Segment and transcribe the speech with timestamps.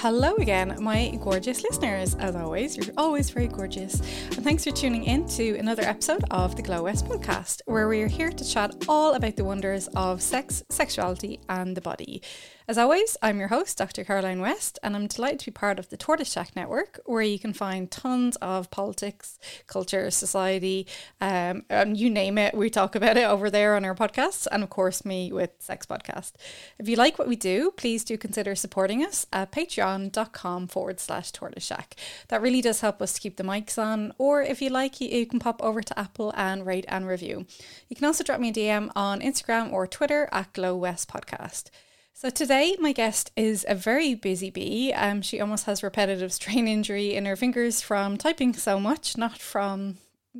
[0.00, 2.14] hello again, my gorgeous listeners.
[2.14, 4.00] As always, you're always very gorgeous.
[4.30, 8.00] And thanks for tuning in to another episode of the Glow West podcast, where we
[8.00, 12.22] are here to chat all about the wonders of sex, sexuality, and the body.
[12.70, 14.04] As always, I'm your host, Dr.
[14.04, 17.36] Caroline West, and I'm delighted to be part of the Tortoise Shack Network, where you
[17.36, 20.86] can find tons of politics, culture, society,
[21.20, 24.62] um, and you name it, we talk about it over there on our podcasts, and
[24.62, 26.34] of course, me with Sex Podcast.
[26.78, 31.32] If you like what we do, please do consider supporting us at patreon.com forward slash
[31.32, 31.96] Tortoise Shack.
[32.28, 35.26] That really does help us to keep the mics on, or if you like, you,
[35.26, 37.46] can pop over to Apple and rate and review.
[37.88, 41.70] You can also drop me a DM on Instagram or Twitter at Glow West Podcast.
[42.20, 44.92] So today, my guest is a very busy bee.
[44.92, 49.38] Um, she almost has repetitive strain injury in her fingers from typing so much, not
[49.38, 49.96] from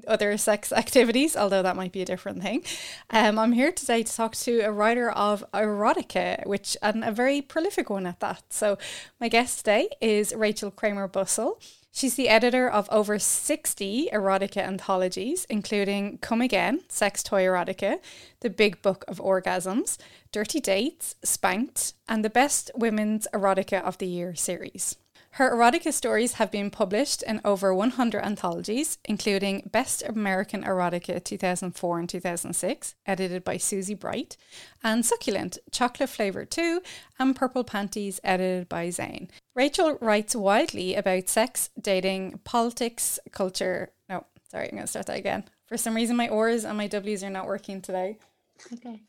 [0.07, 2.65] other sex activities, although that might be a different thing.
[3.09, 7.41] Um, I'm here today to talk to a writer of erotica, which and a very
[7.41, 8.43] prolific one at that.
[8.53, 8.77] So
[9.19, 11.63] my guest today is Rachel Kramer Bussel.
[11.93, 17.99] She's the editor of over 60 erotica anthologies, including Come Again, Sex Toy Erotica,
[18.41, 19.99] The Big Book of Orgasms,
[20.31, 24.97] Dirty Dates, Spanked, and the Best Women's Erotica of the Year series.
[25.35, 31.99] Her erotica stories have been published in over 100 anthologies, including Best American Erotica 2004
[32.01, 34.37] and 2006, edited by Susie Bright,
[34.83, 36.83] and Succulent, Chocolate Flava 2,
[37.19, 39.31] and Purple Panties, edited by Zane.
[39.55, 43.93] Rachel writes widely about sex, dating, politics, culture.
[44.09, 45.45] No, sorry, I'm going to start that again.
[45.67, 48.19] For some reason, my R's and my W's are not working today.
[48.73, 49.01] Okay.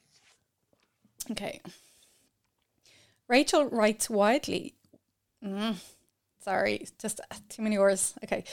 [1.31, 1.61] Okay.
[3.27, 4.75] Rachel writes widely.
[5.43, 5.77] Mm,
[6.43, 8.15] sorry, just too many words.
[8.23, 8.43] Okay.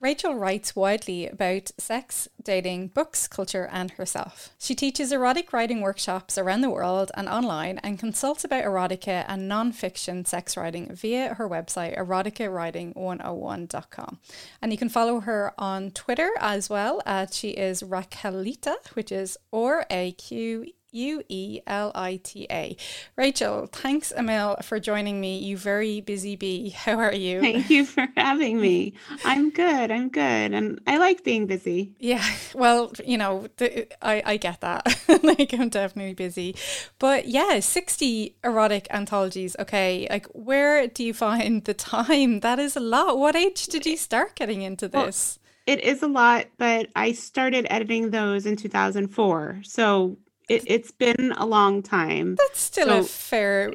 [0.00, 4.54] Rachel writes widely about sex, dating, books, culture, and herself.
[4.56, 9.48] She teaches erotic writing workshops around the world and online and consults about erotica and
[9.48, 14.20] non fiction sex writing via her website, eroticawriting101.com.
[14.62, 17.02] And you can follow her on Twitter as well.
[17.04, 22.76] Uh, she is Raquelita, which is R A Q U E L I T A.
[23.16, 25.38] Rachel, thanks a mil for joining me.
[25.38, 26.70] You very busy bee.
[26.84, 27.40] How are you?
[27.40, 28.94] Thank you for having me.
[29.24, 29.90] I'm good.
[29.90, 30.52] I'm good.
[30.54, 31.94] And I like being busy.
[31.98, 32.24] Yeah.
[32.54, 34.84] Well, you know, th- I, I get that.
[35.22, 36.56] like, I'm definitely busy.
[36.98, 39.54] But yeah, 60 erotic anthologies.
[39.58, 40.06] Okay.
[40.10, 42.40] Like, where do you find the time?
[42.40, 43.18] That is a lot.
[43.18, 45.38] What age did you start getting into this?
[45.40, 49.60] Well, it is a lot, but I started editing those in 2004.
[49.64, 50.16] So
[50.48, 52.36] it, has been a long time.
[52.36, 53.72] That's still so a fair,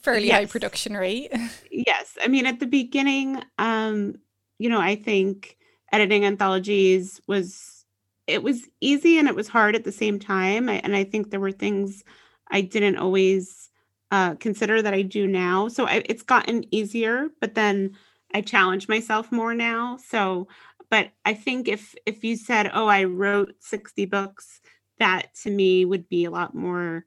[0.00, 0.36] fairly yes.
[0.36, 1.32] high production rate.
[1.70, 4.16] yes, I mean at the beginning, um,
[4.58, 5.56] you know, I think
[5.92, 7.84] editing anthologies was
[8.26, 11.30] it was easy and it was hard at the same time, I, and I think
[11.30, 12.04] there were things
[12.50, 13.70] I didn't always
[14.10, 15.68] uh, consider that I do now.
[15.68, 17.96] So I, it's gotten easier, but then
[18.32, 19.98] I challenge myself more now.
[19.98, 20.48] So,
[20.90, 24.60] but I think if if you said, "Oh, I wrote sixty books,"
[24.98, 27.04] that to me would be a lot more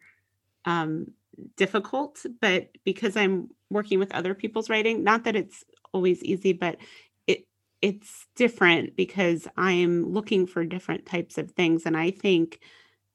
[0.65, 1.07] um,
[1.55, 2.25] difficult.
[2.41, 6.77] But because I'm working with other people's writing, not that it's always easy, but
[7.27, 7.47] it
[7.81, 11.85] it's different because I'm looking for different types of things.
[11.85, 12.59] And I think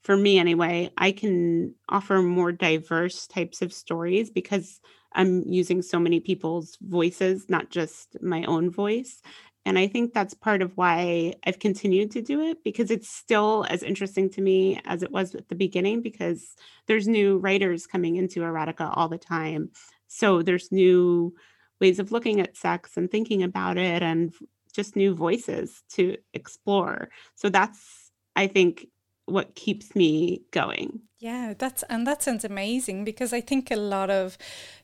[0.02, 4.80] for me anyway, I can offer more diverse types of stories because
[5.14, 9.22] I'm using so many people's voices, not just my own voice.
[9.64, 13.64] And I think that's part of why I've continued to do it because it's still
[13.68, 16.56] as interesting to me as it was at the beginning because
[16.88, 19.70] there's new writers coming into erotica all the time.
[20.08, 21.34] So there's new
[21.80, 24.34] ways of looking at sex and thinking about it and
[24.72, 27.10] just new voices to explore.
[27.36, 28.86] So that's, I think,
[29.26, 31.00] what keeps me going.
[31.22, 34.36] Yeah, that's and that sounds amazing because I think a lot of,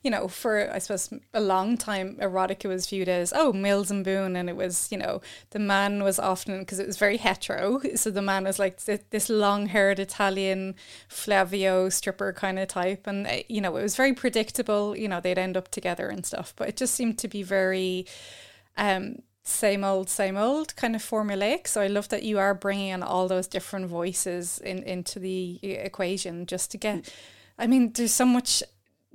[0.05, 4.05] you know, for I suppose a long time, erotica was viewed as oh Mills and
[4.05, 7.81] Boon, and it was you know the man was often because it was very hetero,
[7.97, 10.77] so the man was like this long haired Italian
[11.09, 14.97] Fabio stripper kind of type, and eh, you know it was very predictable.
[14.97, 18.07] You know they'd end up together and stuff, but it just seemed to be very.
[18.77, 21.67] Um, same old, same old kind of formulaic.
[21.67, 25.59] So I love that you are bringing in all those different voices in into the
[25.63, 27.13] equation just to get.
[27.59, 28.63] I mean, there's so much,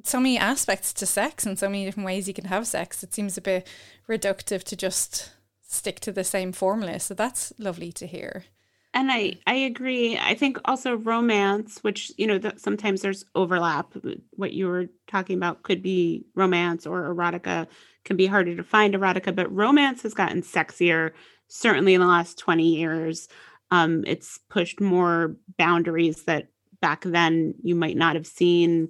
[0.03, 3.03] so many aspects to sex and so many different ways you can have sex.
[3.03, 3.68] It seems a bit
[4.09, 5.31] reductive to just
[5.62, 7.00] stick to the same formula.
[7.00, 8.45] So that's lovely to hear.
[8.94, 10.18] And I I agree.
[10.19, 13.94] I think also romance, which you know, the, sometimes there's overlap.
[14.31, 17.68] What you were talking about could be romance or erotica
[18.05, 21.11] can be harder to find erotica, but romance has gotten sexier,
[21.47, 23.27] certainly in the last 20 years.
[23.71, 26.47] Um, it's pushed more boundaries that
[26.81, 28.89] back then you might not have seen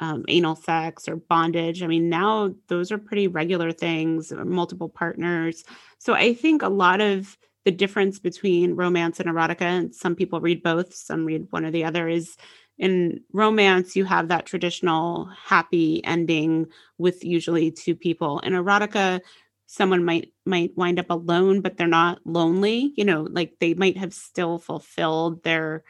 [0.00, 1.82] um, anal sex or bondage.
[1.82, 5.64] I mean, now those are pretty regular things, uh, multiple partners.
[5.98, 10.40] So I think a lot of the difference between romance and erotica, and some people
[10.40, 12.36] read both, some read one or the other, is
[12.78, 16.66] in romance you have that traditional happy ending
[16.98, 18.40] with usually two people.
[18.40, 19.20] In erotica,
[19.66, 22.92] someone might might wind up alone, but they're not lonely.
[22.96, 25.84] You know, like they might have still fulfilled their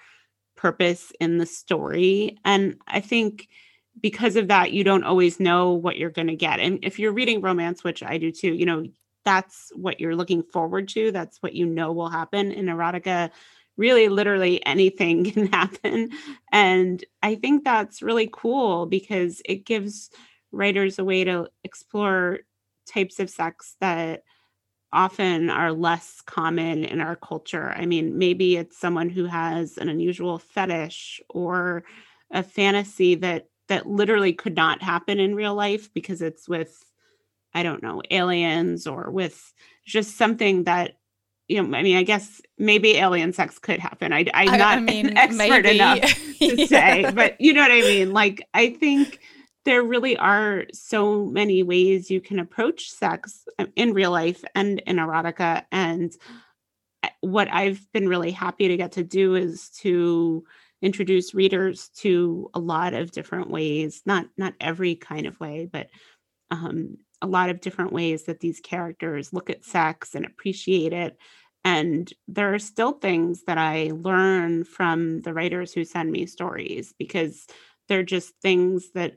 [0.56, 2.38] purpose in the story.
[2.44, 3.48] And I think
[4.00, 6.60] because of that, you don't always know what you're going to get.
[6.60, 8.84] And if you're reading romance, which I do too, you know,
[9.25, 11.10] that's what you're looking forward to.
[11.10, 13.31] That's what you know will happen in erotica.
[13.76, 16.11] Really, literally anything can happen.
[16.53, 20.11] And I think that's really cool because it gives
[20.53, 22.41] writers a way to explore
[22.87, 24.23] types of sex that
[24.93, 27.73] often are less common in our culture.
[27.76, 31.85] I mean, maybe it's someone who has an unusual fetish or
[32.32, 36.85] a fantasy that that literally could not happen in real life because it's with
[37.55, 39.53] I don't know, aliens or with
[39.87, 40.97] just something that
[41.49, 44.12] you know, I mean, I guess maybe alien sex could happen.
[44.12, 45.76] I, I'm not I mean, an expert maybe.
[45.76, 46.00] enough
[46.38, 46.67] to yeah.
[46.67, 48.12] say, but you know what I mean?
[48.12, 49.20] Like, I think
[49.64, 54.81] there really are so many ways you can approach sex uh, in real life and
[54.81, 55.64] in erotica.
[55.73, 56.12] And
[57.02, 60.44] uh, what I've been really happy to get to do is to
[60.82, 65.88] introduce readers to a lot of different ways, not not every kind of way, but
[66.50, 71.17] um, a lot of different ways that these characters look at sex and appreciate it.
[71.65, 76.93] And there are still things that I learn from the writers who send me stories
[76.99, 77.47] because
[77.88, 79.15] they're just things that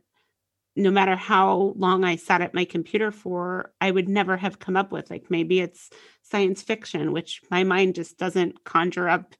[0.78, 4.78] no matter how long I sat at my computer for, I would never have come
[4.78, 5.10] up with.
[5.10, 5.90] Like maybe it's
[6.22, 9.36] science fiction, which my mind just doesn't conjure up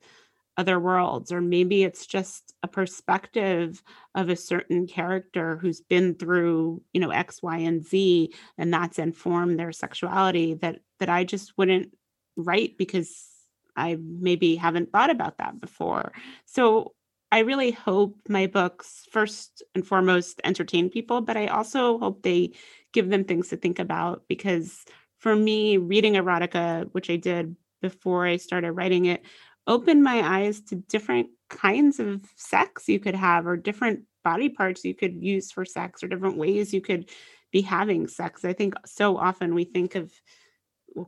[0.58, 3.82] other worlds, or maybe it's just a perspective
[4.16, 9.00] of a certain character who's been through, you know, X, Y, and Z, and that's
[9.00, 11.96] informed their sexuality that that I just wouldn't
[12.36, 13.28] write because
[13.76, 16.12] I maybe haven't thought about that before.
[16.46, 16.94] So
[17.32, 22.54] I really hope my books, first and foremost, entertain people, but I also hope they
[22.94, 24.86] give them things to think about because
[25.20, 29.24] for me, reading erotica, which I did before I started writing it,
[29.68, 34.84] opened my eyes to different kinds of sex you could have, or different body parts
[34.84, 37.10] you could use for sex, or different ways you could
[37.52, 38.44] be having sex.
[38.44, 40.12] I think so often we think of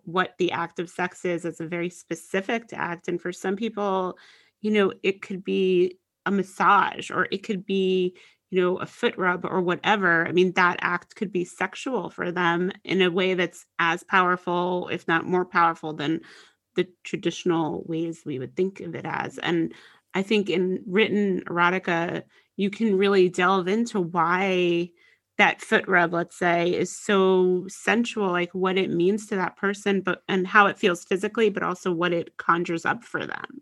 [0.04, 3.08] what the act of sex is as a very specific act.
[3.08, 4.18] And for some people,
[4.62, 8.16] you know, it could be a massage or it could be
[8.52, 12.32] you know a foot rub or whatever i mean that act could be sexual for
[12.32, 16.20] them in a way that's as powerful if not more powerful than
[16.80, 19.74] the traditional ways we would think of it as and
[20.14, 22.24] i think in written erotica
[22.56, 24.90] you can really delve into why
[25.38, 30.00] that foot rub let's say is so sensual like what it means to that person
[30.00, 33.62] but and how it feels physically but also what it conjures up for them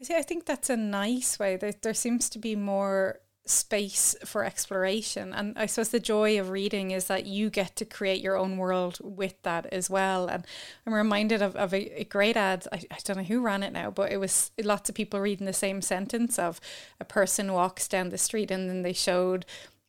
[0.00, 1.56] I See, I think that's a nice way.
[1.56, 5.34] There, there seems to be more space for exploration.
[5.34, 8.56] And I suppose the joy of reading is that you get to create your own
[8.56, 10.28] world with that as well.
[10.28, 10.46] And
[10.86, 12.66] I'm reminded of, of a, a great ad.
[12.72, 15.46] I, I don't know who ran it now, but it was lots of people reading
[15.46, 16.60] the same sentence of
[16.98, 19.44] a person walks down the street and then they showed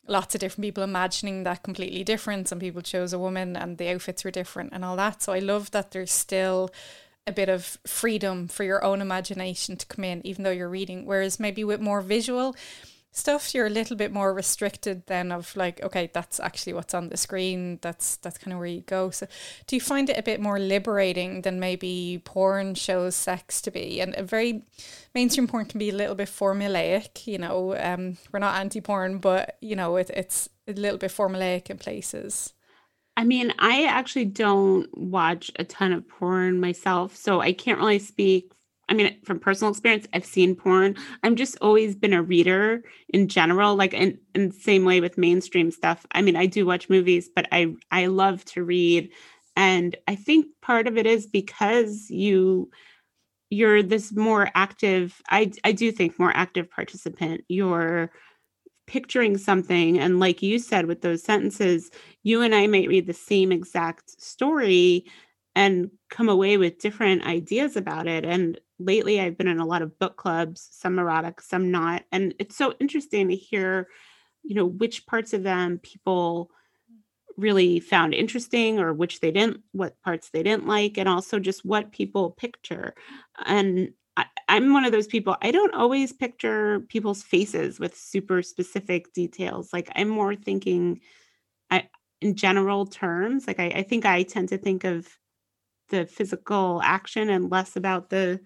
[0.08, 2.50] lots of different people imagining that completely different.
[2.50, 5.22] Some people chose a woman and the outfits were different and all that.
[5.22, 6.72] So I love that there's still
[7.26, 11.06] a bit of freedom for your own imagination to come in, even though you're reading.
[11.06, 12.56] Whereas maybe with more visual
[13.18, 17.10] stuff, you're a little bit more restricted then of like, okay, that's actually what's on
[17.10, 17.80] the screen.
[17.82, 19.10] That's that's kind of where you go.
[19.10, 19.28] So
[19.68, 24.02] do you find it a bit more liberating than maybe porn shows sex to be?
[24.02, 24.64] And a very
[25.14, 27.76] mainstream porn can be a little bit formulaic, you know.
[27.78, 31.78] Um, we're not anti porn, but you know, it, it's a little bit formulaic in
[31.78, 32.54] places.
[33.18, 38.00] I mean, I actually don't watch a ton of porn myself, so I can't really
[38.00, 38.52] speak.
[38.88, 40.96] I mean, from personal experience, I've seen porn.
[41.24, 45.18] I'm just always been a reader in general, like in, in the same way with
[45.18, 46.06] mainstream stuff.
[46.12, 49.10] I mean, I do watch movies, but I I love to read.
[49.56, 52.70] And I think part of it is because you
[53.50, 57.42] you're this more active, I I do think more active participant.
[57.48, 58.12] You're
[58.88, 61.90] picturing something and like you said with those sentences
[62.22, 65.04] you and i might read the same exact story
[65.56, 69.82] and come away with different ideas about it and lately i've been in a lot
[69.82, 73.90] of book clubs some erotic some not and it's so interesting to hear
[74.42, 76.50] you know which parts of them people
[77.36, 81.66] really found interesting or which they didn't what parts they didn't like and also just
[81.66, 82.94] what people picture
[83.46, 85.36] and I, I'm one of those people.
[85.42, 89.74] I don't always picture people's faces with super specific details.
[89.74, 91.02] Like I'm more thinking
[91.70, 91.90] I
[92.22, 93.46] in general terms.
[93.46, 95.06] Like I, I think I tend to think of
[95.90, 98.40] the physical action and less about the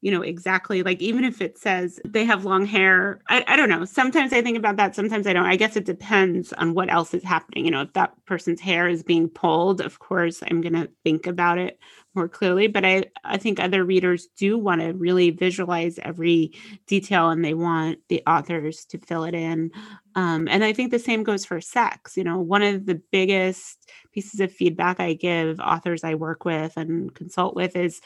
[0.00, 3.68] you know exactly like even if it says they have long hair I, I don't
[3.68, 3.84] know.
[3.84, 5.46] Sometimes i think about that sometimes i don't.
[5.46, 7.64] I guess it depends on what else is happening.
[7.64, 11.26] You know if that person's hair is being pulled of course i'm going to think
[11.26, 11.78] about it
[12.14, 16.52] more clearly but i i think other readers do want to really visualize every
[16.86, 19.70] detail and they want the authors to fill it in.
[20.14, 23.90] Um, and i think the same goes for sex you know one of the biggest
[24.12, 28.00] pieces of feedback i give authors i work with and consult with is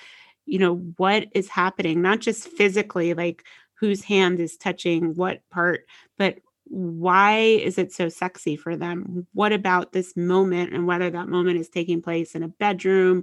[0.44, 3.44] you know what is happening not just physically like
[3.74, 5.80] whose hand is touching what part
[6.16, 9.26] but why is it so sexy for them?
[9.32, 13.22] What about this moment and whether that moment is taking place in a bedroom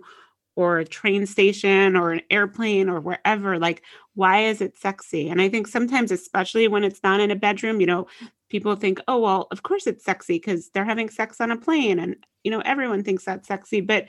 [0.56, 3.82] or a train station or an airplane or wherever like
[4.16, 7.82] why is it sexy and i think sometimes especially when it's not in a bedroom
[7.82, 8.06] you know
[8.50, 12.00] people think oh well of course it's sexy because they're having sex on a plane
[12.00, 14.08] and you know everyone thinks that's sexy but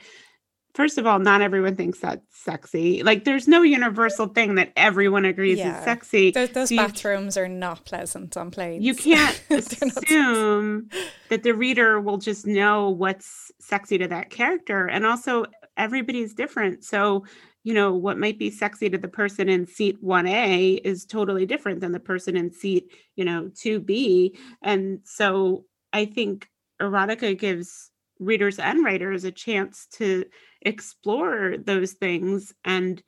[0.75, 3.01] first of all, not everyone thinks that's sexy.
[3.01, 5.79] Like, there's no universal thing that everyone agrees yeah.
[5.79, 6.31] is sexy.
[6.31, 8.83] Those, those so bathrooms are not pleasant on planes.
[8.83, 10.89] You can't assume
[11.29, 14.85] that the reader will just know what's sexy to that character.
[14.85, 15.45] And also,
[15.77, 16.83] everybody's different.
[16.83, 17.25] So,
[17.63, 21.81] you know, what might be sexy to the person in seat 1A is totally different
[21.81, 24.37] than the person in seat, you know, 2B.
[24.61, 26.47] And so I think
[26.81, 30.25] erotica gives readers and writers a chance to
[30.61, 33.01] explore those things and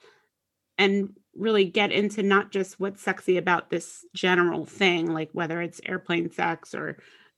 [0.77, 5.81] and really get into not just what's sexy about this general thing like whether it's
[5.85, 6.97] airplane sex or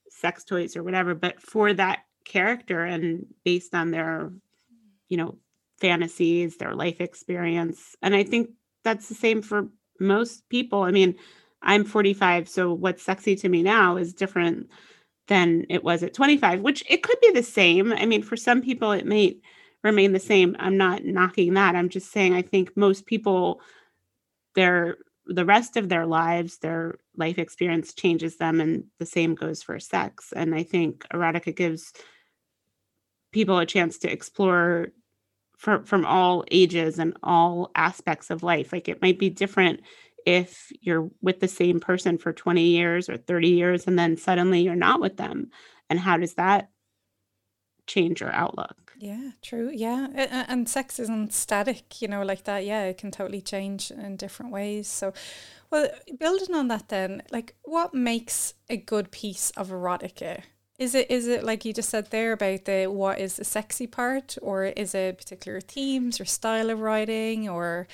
[0.09, 4.31] sex toys or whatever but for that character and based on their
[5.10, 5.38] you know
[5.80, 8.50] fantasies their life experience and i think
[8.84, 9.68] that's the same for
[10.00, 11.16] most people i mean
[11.62, 14.70] i'm 45 so what's sexy to me now is different
[15.30, 17.94] than it was at 25, which it could be the same.
[17.94, 19.38] I mean, for some people, it may
[19.84, 20.56] remain the same.
[20.60, 21.75] I'm not knocking that.
[21.75, 23.62] I'm just saying, I think most people,
[24.56, 24.98] their
[25.28, 29.80] the rest of their lives, their life experience changes them, and the same goes for
[29.80, 30.34] sex.
[30.36, 31.94] And I think erotica gives
[33.32, 34.88] people a chance to explore
[35.60, 38.72] for, from all ages and all aspects of life.
[38.72, 39.82] Like it might be different
[40.25, 44.62] if you're with the same person for 20 years or 30 years and then suddenly
[44.62, 45.51] you're not with them.
[45.89, 46.70] And how does that
[47.88, 48.94] change your outlook?
[49.00, 49.70] Yeah true.
[49.74, 50.08] Yeah
[50.48, 52.66] and sex isn't static you know like that.
[52.66, 54.88] Yeah it can totally change in different ways.
[54.88, 55.12] So
[55.72, 60.44] well building on that then like what makes a good piece of erotica
[60.79, 63.86] is it is it like you just said there about the what is the sexy
[63.86, 67.88] part or is it particular themes or style of writing or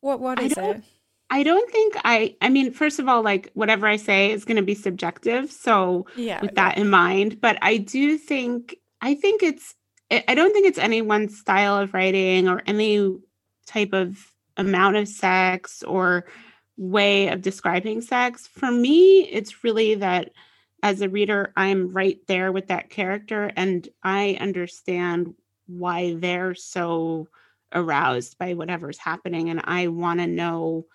[0.00, 0.82] what what is it?
[1.30, 4.56] I don't think I I mean first of all like whatever I say is going
[4.56, 9.42] to be subjective so yeah, with that in mind but I do think I think
[9.42, 9.74] it's
[10.10, 13.16] I don't think it's any one style of writing or any
[13.66, 14.18] type of
[14.56, 16.26] amount of sex or
[16.76, 18.46] way of describing sex.
[18.46, 20.32] For me it's really that
[20.82, 25.34] as a reader I'm right there with that character and I understand
[25.66, 27.28] why they're so
[27.72, 30.86] aroused by whatever's happening and I want to know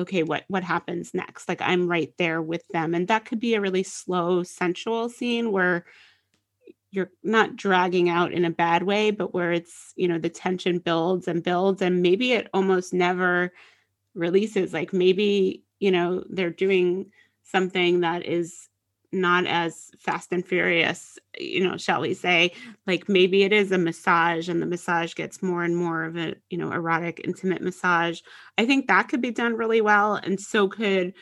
[0.00, 1.48] okay what what happens next?
[1.48, 5.52] Like i'm right there with them and that could be a really slow sensual scene
[5.52, 5.84] where
[6.90, 10.78] you're not dragging out in a bad way but where it's you know the tension
[10.78, 13.52] builds and builds and maybe it almost never
[14.14, 14.72] releases.
[14.72, 17.10] Like maybe you know they're doing
[17.42, 18.68] something that is
[19.14, 22.52] not as fast and furious, you know, shall we say,
[22.86, 26.34] like maybe it is a massage and the massage gets more and more of a,
[26.50, 28.20] you know, erotic, intimate massage.
[28.58, 30.16] I think that could be done really well.
[30.16, 31.14] And so could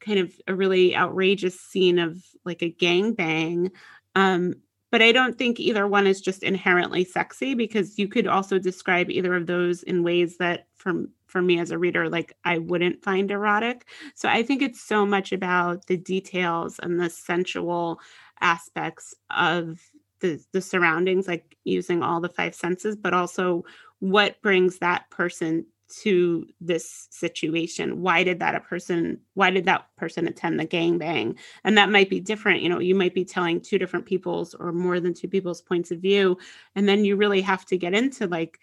[0.00, 3.70] kind of a really outrageous scene of like a gang bang.
[4.14, 4.54] Um,
[4.92, 9.10] but I don't think either one is just inherently sexy because you could also describe
[9.10, 13.02] either of those in ways that from for me as a reader like I wouldn't
[13.02, 13.84] find erotic.
[14.14, 18.00] So I think it's so much about the details and the sensual
[18.40, 19.78] aspects of
[20.20, 23.66] the the surroundings like using all the five senses but also
[23.98, 29.86] what brings that person to this situation why did that a person why did that
[29.96, 33.26] person attend the gang bang and that might be different you know you might be
[33.26, 36.36] telling two different people's or more than two people's points of view
[36.74, 38.58] and then you really have to get into like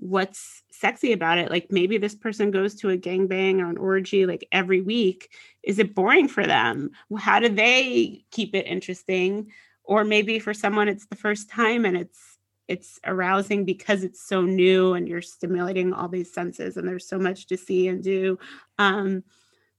[0.00, 3.78] what's sexy about it like maybe this person goes to a gang bang or an
[3.78, 5.32] orgy like every week.
[5.62, 6.90] Is it boring for them?
[7.18, 9.50] How do they keep it interesting?
[9.84, 12.38] Or maybe for someone it's the first time and it's
[12.68, 17.18] it's arousing because it's so new and you're stimulating all these senses and there's so
[17.18, 18.38] much to see and do.
[18.78, 19.24] Um,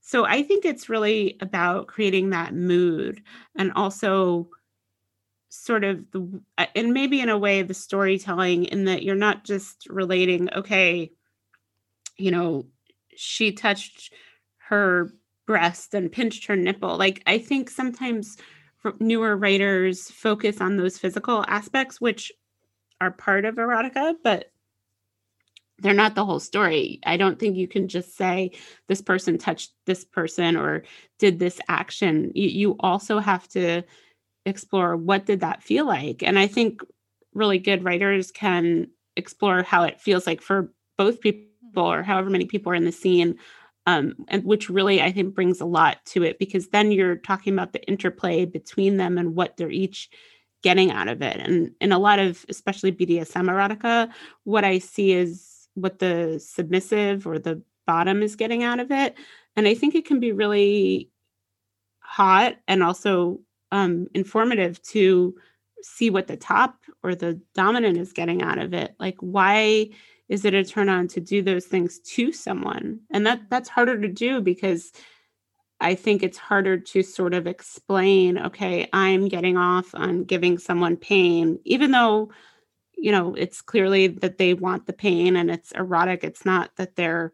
[0.02, 3.22] so i think it's really about creating that mood
[3.58, 4.50] and also
[5.50, 9.44] sort of the uh, and maybe in a way the storytelling in that you're not
[9.44, 11.12] just relating okay
[12.18, 12.66] you know
[13.16, 14.14] she touched
[14.58, 15.12] her
[15.48, 18.38] breast and pinched her nipple like i think sometimes
[19.00, 22.32] newer writers focus on those physical aspects which
[23.02, 24.52] are part of erotica but
[25.82, 27.00] they're not the whole story.
[27.06, 28.52] I don't think you can just say
[28.88, 30.84] this person touched this person or
[31.20, 32.32] did this action.
[32.36, 33.84] You, you also have to
[34.46, 36.24] explore what did that feel like?
[36.24, 36.82] And i think
[37.34, 42.46] really good writers can explore how it feels like for both people or however many
[42.46, 43.38] people are in the scene
[43.86, 47.54] um, and which really i think brings a lot to it because then you're talking
[47.54, 50.10] about the interplay between them and what they're each
[50.62, 51.38] getting out of it.
[51.38, 54.12] And in a lot of especially bdsm erotica
[54.44, 59.16] what i see is what the submissive or the bottom is getting out of it.
[59.56, 61.10] And i think it can be really
[62.00, 63.40] hot and also
[63.72, 65.36] um, informative to
[65.82, 68.96] see what the top or the dominant is getting out of it.
[69.00, 69.90] Like, why
[70.28, 73.02] is it a turn on to do those things to someone?
[73.10, 74.92] And that that's harder to do because
[75.82, 80.98] I think it's harder to sort of explain, okay, I'm getting off on giving someone
[80.98, 82.32] pain, even though,
[82.98, 86.24] you know, it's clearly that they want the pain and it's erotic.
[86.24, 87.32] It's not that they're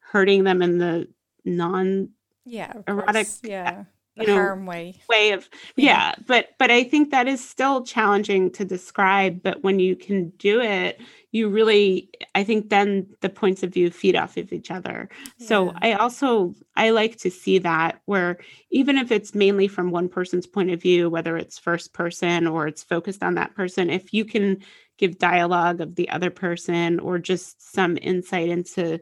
[0.00, 1.08] hurting them in the
[1.44, 2.10] non
[2.46, 3.84] yeah erotic yeah
[4.16, 6.08] you know harm way way of yeah.
[6.08, 10.28] yeah but but i think that is still challenging to describe but when you can
[10.38, 11.00] do it
[11.32, 15.46] you really i think then the points of view feed off of each other yeah.
[15.46, 18.38] so i also i like to see that where
[18.70, 22.66] even if it's mainly from one person's point of view whether it's first person or
[22.66, 24.62] it's focused on that person if you can
[24.96, 29.00] give dialogue of the other person or just some insight into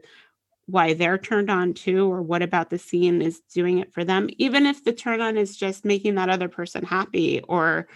[0.65, 4.29] why they're turned on too or what about the scene is doing it for them
[4.37, 7.87] even if the turn on is just making that other person happy or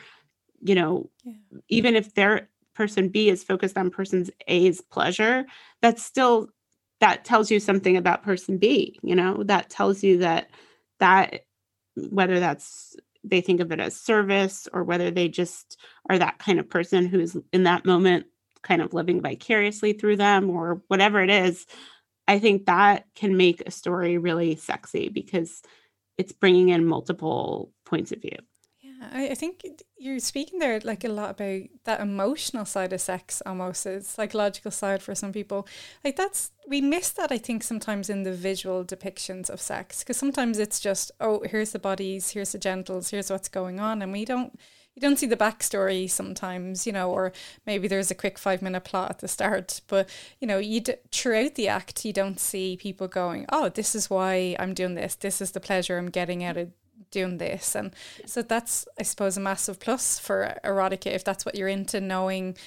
[0.62, 1.34] you know yeah.
[1.70, 5.46] even if their person b is focused on person's a's pleasure
[5.82, 6.50] that's still
[7.00, 10.50] that tells you something about person b you know that tells you that
[11.00, 11.42] that
[12.10, 15.78] whether that's they think of it as service or whether they just
[16.10, 18.26] are that kind of person who's in that moment
[18.62, 21.66] kind of living vicariously through them or whatever it is
[22.28, 25.62] I think that can make a story really sexy because
[26.18, 28.38] it's bringing in multiple points of view.
[28.82, 29.66] Yeah, I, I think
[29.98, 34.72] you're speaking there like a lot about that emotional side of sex almost, the psychological
[34.72, 35.68] side for some people.
[36.04, 40.18] Like that's, we miss that I think sometimes in the visual depictions of sex because
[40.18, 44.02] sometimes it's just, oh, here's the bodies, here's the genitals, here's what's going on.
[44.02, 44.58] And we don't,
[44.98, 47.32] you don't see the backstory sometimes, you know, or
[47.68, 50.96] maybe there's a quick five minute plot at the start, but you know, you d-
[51.12, 55.14] throughout the act, you don't see people going, "Oh, this is why I'm doing this.
[55.14, 56.72] This is the pleasure I'm getting out of
[57.12, 57.94] doing this," and
[58.26, 62.58] so that's, I suppose, a massive plus for erotica if that's what you're into, knowing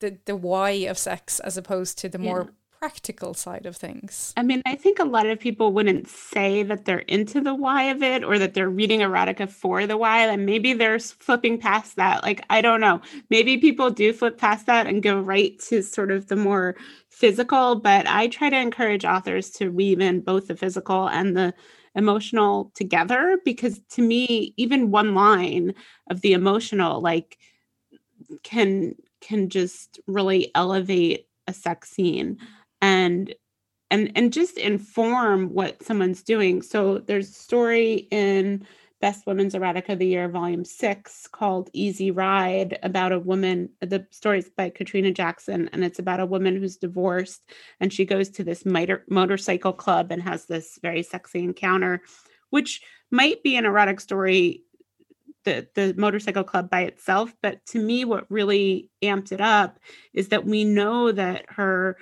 [0.00, 4.32] the the why of sex as opposed to the more practical side of things.
[4.36, 7.84] I mean, I think a lot of people wouldn't say that they're into the why
[7.84, 10.26] of it or that they're reading erotica for the why.
[10.26, 12.22] And maybe they're flipping past that.
[12.22, 13.00] Like, I don't know.
[13.30, 16.76] Maybe people do flip past that and go right to sort of the more
[17.08, 17.76] physical.
[17.76, 21.54] But I try to encourage authors to weave in both the physical and the
[21.94, 25.74] emotional together because to me, even one line
[26.10, 27.38] of the emotional, like,
[28.42, 32.38] can can just really elevate a sex scene
[32.80, 33.34] and
[33.90, 36.62] and and just inform what someone's doing.
[36.62, 38.66] So there's a story in
[39.00, 43.70] Best Women's Erotica of the Year, Volume Six, called Easy Ride, about a woman.
[43.80, 47.42] The story is by Katrina Jackson, and it's about a woman who's divorced,
[47.80, 52.02] and she goes to this motor, motorcycle club and has this very sexy encounter,
[52.50, 54.64] which might be an erotic story.
[55.44, 59.78] The, the motorcycle club by itself but to me what really amped it up
[60.12, 61.96] is that we know that her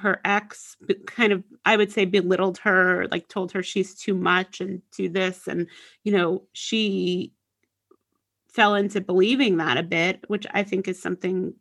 [0.00, 4.60] her ex kind of i would say belittled her like told her she's too much
[4.60, 5.66] and do this and
[6.04, 7.32] you know she
[8.48, 11.54] fell into believing that a bit which i think is something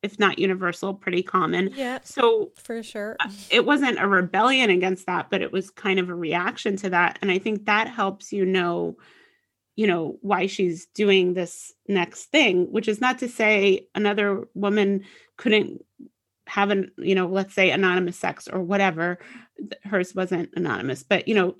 [0.00, 1.72] if not universal pretty common.
[1.74, 3.16] Yeah so for sure.
[3.18, 6.90] uh, it wasn't a rebellion against that but it was kind of a reaction to
[6.90, 8.96] that and i think that helps you know
[9.74, 15.04] you know why she's doing this next thing which is not to say another woman
[15.36, 15.84] couldn't
[16.48, 19.18] have an you know let's say anonymous sex or whatever
[19.84, 21.54] hers wasn't anonymous but you know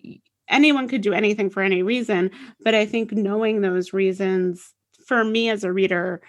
[0.49, 2.31] anyone could do anything for any reason
[2.65, 4.75] but i think knowing those reasons
[5.07, 6.23] for me as a reader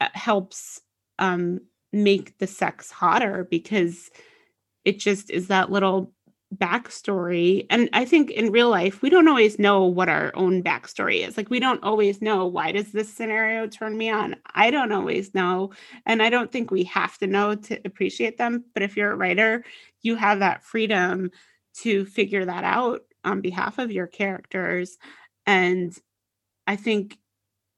[0.00, 0.80] uh, helps
[1.18, 1.60] um,
[1.92, 4.10] make the sex hotter because
[4.84, 6.12] it just is that little
[6.56, 7.66] backstory.
[7.70, 11.36] And I think in real life, we don't always know what our own backstory is.
[11.36, 14.36] Like, we don't always know why does this scenario turn me on?
[14.54, 15.72] I don't always know.
[16.06, 18.64] And I don't think we have to know to appreciate them.
[18.74, 19.64] But if you're a writer,
[20.02, 21.30] you have that freedom
[21.82, 24.98] to figure that out on behalf of your characters.
[25.46, 25.96] And
[26.66, 27.16] I think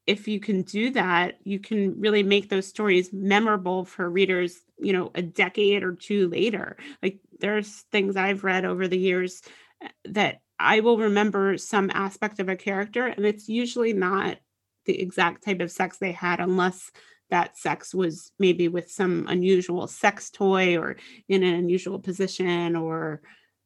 [0.06, 4.92] if you can do that, you can really make those stories memorable for readers, you
[4.92, 6.76] know, a decade or two later.
[7.02, 9.42] Like there's things I've read over the years
[9.82, 14.38] eh, that I will remember some aspect of a character, and it's usually not
[14.86, 16.90] the exact type of sex they had unless
[17.30, 20.96] that sex was maybe with some unusual sex toy or
[21.28, 23.22] in an unusual position or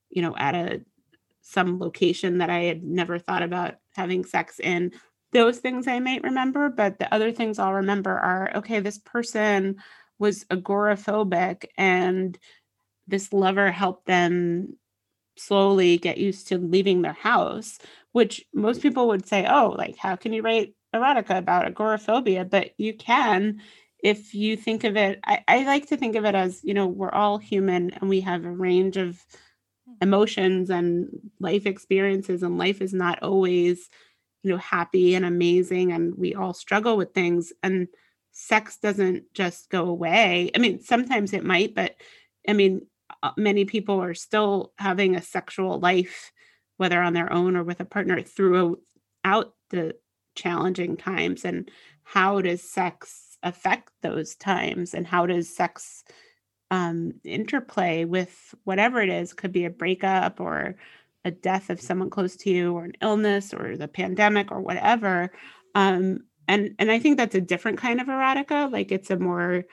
[0.08, 0.80] you know at a
[1.42, 4.92] some location that I had never thought about having sex in
[5.32, 9.76] those things I might remember, but the other things I'll remember are okay, this person
[10.18, 12.38] was agoraphobic and
[13.06, 14.76] this lover helped them
[15.36, 17.78] slowly get used to leaving their house,
[18.12, 22.44] which most people would say, oh, like, how can you write erotica about agoraphobia?
[22.44, 23.60] But you can
[24.06, 26.86] if you think of it, I, I like to think of it as, you know,
[26.86, 29.20] we're all human and we have a range of
[29.86, 29.94] hmm.
[30.00, 31.08] emotions and
[31.40, 33.88] life experiences, and life is not always
[34.46, 37.88] you know happy and amazing and we all struggle with things and
[38.32, 40.50] sex doesn't just go away.
[40.54, 41.96] I mean sometimes it might but
[42.48, 42.86] i mean
[43.22, 46.32] uh, many people are still having a sexual life
[46.76, 49.96] whether on their own or with a partner throughout the
[50.34, 51.70] challenging times and
[52.04, 54.94] how does sex affect those times?
[54.94, 56.04] And how does sex
[56.70, 60.76] um, interplay with whatever it is could be a breakup or
[61.26, 65.30] a death of someone close to you or an illness or the pandemic or whatever
[65.74, 69.64] um, and and i think that's a different kind of erotica like it's a more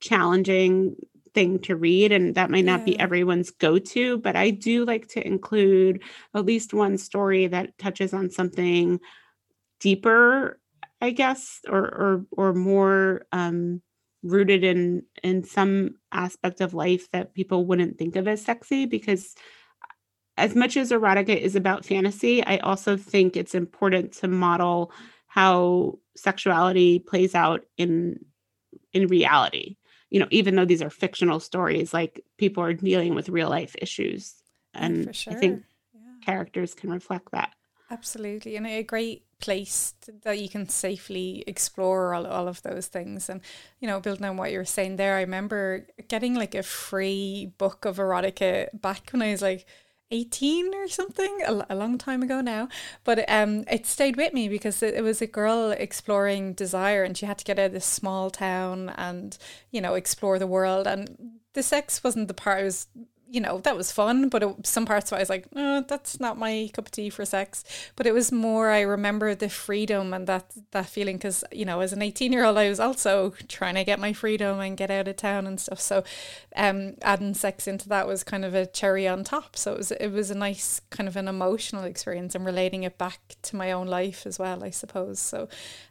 [0.00, 0.96] challenging
[1.32, 2.84] thing to read and that might not yeah.
[2.86, 6.02] be everyone's go-to but i do like to include
[6.34, 8.98] at least one story that touches on something
[9.78, 10.58] deeper
[11.00, 13.80] i guess or or or more um,
[14.24, 19.36] rooted in in some aspect of life that people wouldn't think of as sexy because
[20.36, 24.92] as much as erotica is about fantasy, I also think it's important to model
[25.26, 28.18] how sexuality plays out in
[28.92, 29.76] in reality.
[30.10, 33.74] You know, even though these are fictional stories, like people are dealing with real life
[33.78, 34.34] issues,
[34.74, 35.32] oh, and sure.
[35.32, 35.62] I think
[35.94, 36.00] yeah.
[36.24, 37.54] characters can reflect that.
[37.90, 42.86] Absolutely, and a great place to, that you can safely explore all, all of those
[42.86, 43.28] things.
[43.28, 43.40] And,
[43.80, 47.52] you know, building on what you were saying there, I remember getting like a free
[47.58, 49.66] book of erotica back when I was like
[50.10, 52.68] 18 or something a, long time ago now
[53.02, 57.26] but um it stayed with me because it, was a girl exploring desire and she
[57.26, 59.38] had to get out of this small town and
[59.70, 60.86] you know explore the world.
[60.86, 62.86] And the sex wasn't the part I was
[63.28, 66.20] you know, that was fun, but it, some parts of I was like, no, that's
[66.20, 67.64] not my cup of tea for sex.
[67.96, 71.80] But it was more, I remember the freedom and that, that feeling because, you know,
[71.80, 74.90] as an 18 year old, I was also trying to get my freedom and get
[74.90, 75.80] out of town and stuff.
[75.80, 76.04] So
[76.54, 79.56] um, adding sex into that was kind of a cherry on top.
[79.56, 82.96] So it was, it was a nice kind of an emotional experience and relating it
[82.96, 85.18] back to my own life as well, I suppose.
[85.18, 85.48] So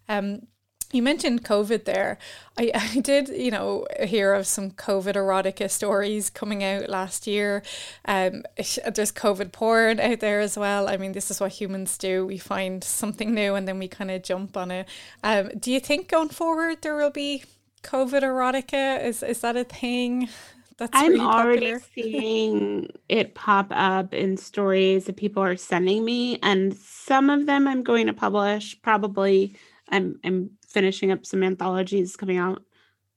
[0.07, 0.47] um,
[0.95, 2.17] you mentioned COVID there.
[2.57, 7.61] I, I did, you know, hear of some COVID erotica stories coming out last year.
[8.05, 10.87] Um, there's COVID porn out there as well.
[10.87, 12.25] I mean, this is what humans do.
[12.25, 14.87] We find something new and then we kind of jump on it.
[15.23, 17.43] Um, do you think going forward there will be
[17.83, 19.03] COVID erotica?
[19.03, 20.29] Is is that a thing?
[20.77, 26.37] That's I'm really already seeing it pop up in stories that people are sending me,
[26.43, 28.81] and some of them I'm going to publish.
[28.81, 29.55] Probably,
[29.87, 32.61] I'm I'm finishing up some anthologies coming out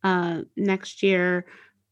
[0.04, 1.44] uh, next year.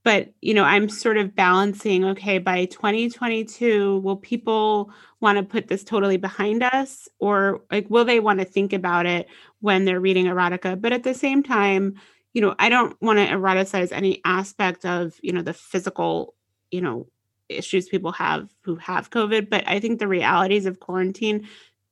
[0.04, 2.04] But you know, I'm sort of balancing.
[2.04, 8.04] Okay, by 2022, will people want to put this totally behind us, or like, will
[8.04, 9.26] they want to think about it
[9.58, 10.80] when they're reading erotica?
[10.80, 11.94] But at the same time,
[12.32, 16.34] you know, I don't want to eroticize any aspect of you know the physical,
[16.70, 17.08] you know,
[17.48, 19.50] issues people have who have COVID.
[19.50, 21.48] But I think the realities of quarantine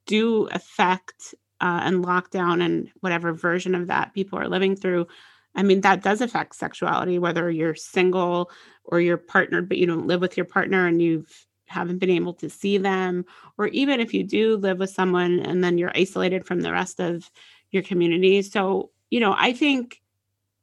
[0.07, 1.35] do affect
[1.65, 5.07] uh, and lockdown and whatever version of that people are living through
[5.55, 8.51] i mean that does affect sexuality whether you're single
[8.85, 12.35] or you're partnered but you don't live with your partner and you've haven't been able
[12.35, 13.25] to see them
[13.57, 17.01] or even if you do live with someone and then you're isolated from the rest
[17.01, 17.31] of
[17.71, 18.43] your community.
[18.43, 20.03] So you know i think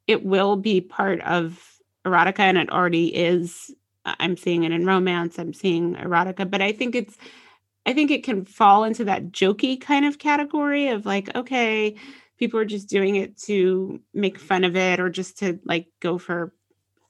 [0.07, 3.73] it will be part of erotica and it already is.
[4.03, 7.17] I'm seeing it in romance i'm seeing erotica but i think it's
[7.85, 11.95] I think it can fall into that jokey kind of category of like, okay,
[12.37, 16.17] people are just doing it to make fun of it or just to like go
[16.17, 16.53] for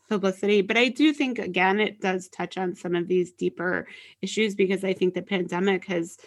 [0.10, 0.62] publicity.
[0.62, 3.88] But I do think, again, it does touch on some of these deeper
[4.22, 6.18] issues because I think the pandemic has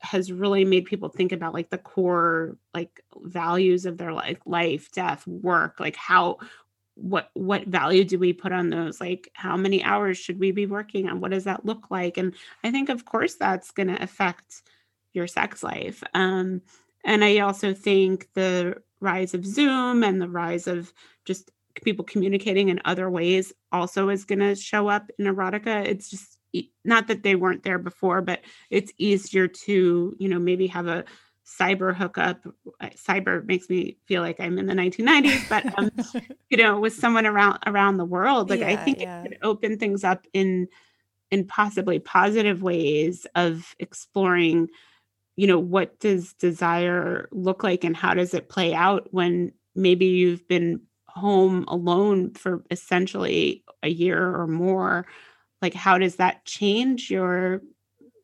[0.00, 4.92] has really made people think about like the core like values of their like life
[4.92, 6.36] death work like how
[6.94, 9.00] what what value do we put on those?
[9.00, 11.20] Like how many hours should we be working on?
[11.20, 12.16] What does that look like?
[12.16, 14.62] And i think of course that's going to affect
[15.12, 16.02] your sex life.
[16.14, 16.62] Um
[17.04, 20.92] and i also think the rise of zoom and the rise of
[21.24, 21.50] just
[21.82, 25.84] people communicating in other ways also is going to show up in erotica.
[25.84, 26.38] It's just
[26.84, 31.04] not that they weren't there before but it's easier to you know maybe have a
[31.46, 32.42] cyber hookup
[32.96, 35.90] cyber makes me feel like i'm in the 1990s but um
[36.50, 39.22] you know with someone around around the world like yeah, i think yeah.
[39.22, 40.66] it could open things up in
[41.30, 44.68] in possibly positive ways of exploring
[45.36, 50.06] you know what does desire look like and how does it play out when maybe
[50.06, 55.06] you've been home alone for essentially a year or more
[55.60, 57.60] like how does that change your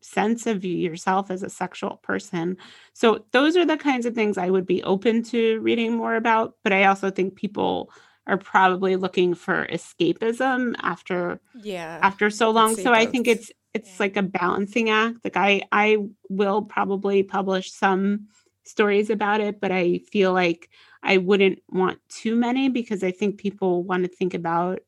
[0.03, 2.57] sense of yourself as a sexual person.
[2.95, 6.55] So those are the kinds of things i would be open to reading more about
[6.63, 7.91] but i also think people
[8.27, 12.77] are probably looking for escapism after yeah after so long.
[12.77, 13.97] so i think it's it's yeah.
[14.01, 15.19] like a balancing act.
[15.25, 18.29] Like i i will probably publish some
[18.65, 20.69] stories about it but i feel like
[21.03, 24.81] i wouldn't want too many because i think people want to think about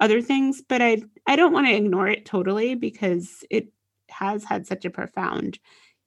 [0.00, 3.72] other things, but I I don't want to ignore it totally because it
[4.10, 5.58] has had such a profound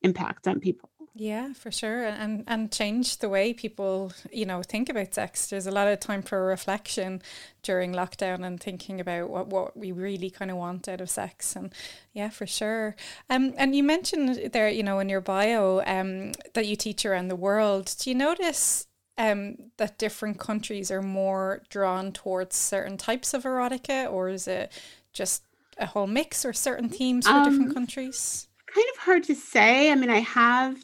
[0.01, 0.89] impact on people.
[1.13, 5.47] Yeah, for sure, and and change the way people you know think about sex.
[5.47, 7.21] There's a lot of time for reflection
[7.63, 11.53] during lockdown and thinking about what what we really kind of want out of sex,
[11.57, 11.73] and
[12.13, 12.95] yeah, for sure.
[13.29, 17.27] Um, and you mentioned there, you know, in your bio, um, that you teach around
[17.27, 17.93] the world.
[17.99, 18.87] Do you notice
[19.17, 24.71] um, that different countries are more drawn towards certain types of erotica, or is it
[25.11, 25.43] just
[25.77, 28.47] a whole mix or certain themes for um, different countries?
[28.73, 29.91] Kind of hard to say.
[29.91, 30.77] I mean, I have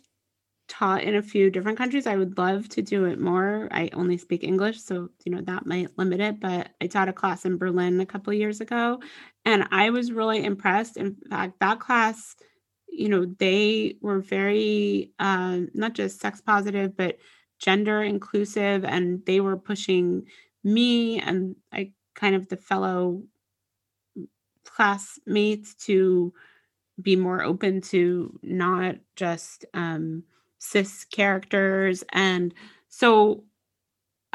[0.67, 2.07] taught in a few different countries.
[2.07, 3.67] I would love to do it more.
[3.71, 6.39] I only speak English, so you know that might limit it.
[6.39, 8.99] But I taught a class in Berlin a couple of years ago,
[9.45, 10.97] and I was really impressed.
[10.97, 12.35] In fact, that class,
[12.89, 17.17] you know, they were very uh, not just sex positive, but
[17.59, 20.27] gender inclusive and they were pushing
[20.63, 23.23] me and I kind of the fellow
[24.71, 26.33] classmates to
[27.01, 30.23] be more open to not just um,
[30.59, 32.53] cis characters and
[32.89, 33.43] so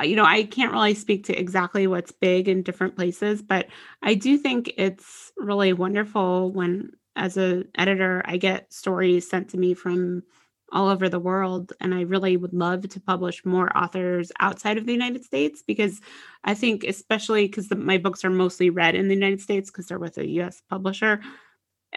[0.03, 3.67] you know i can't really speak to exactly what's big in different places but
[4.03, 9.59] i do think it's really wonderful when as an editor i get stories sent to
[9.59, 10.23] me from
[10.73, 11.73] all over the world.
[11.81, 16.01] And I really would love to publish more authors outside of the United States because
[16.45, 19.99] I think, especially because my books are mostly read in the United States because they're
[19.99, 21.21] with a US publisher,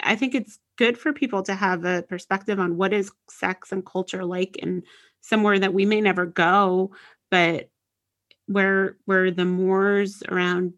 [0.04, 3.86] I think it's good for people to have a perspective on what is sex and
[3.86, 4.84] culture like in
[5.22, 6.92] somewhere that we may never go,
[7.32, 7.70] but
[8.48, 10.74] where where the mores around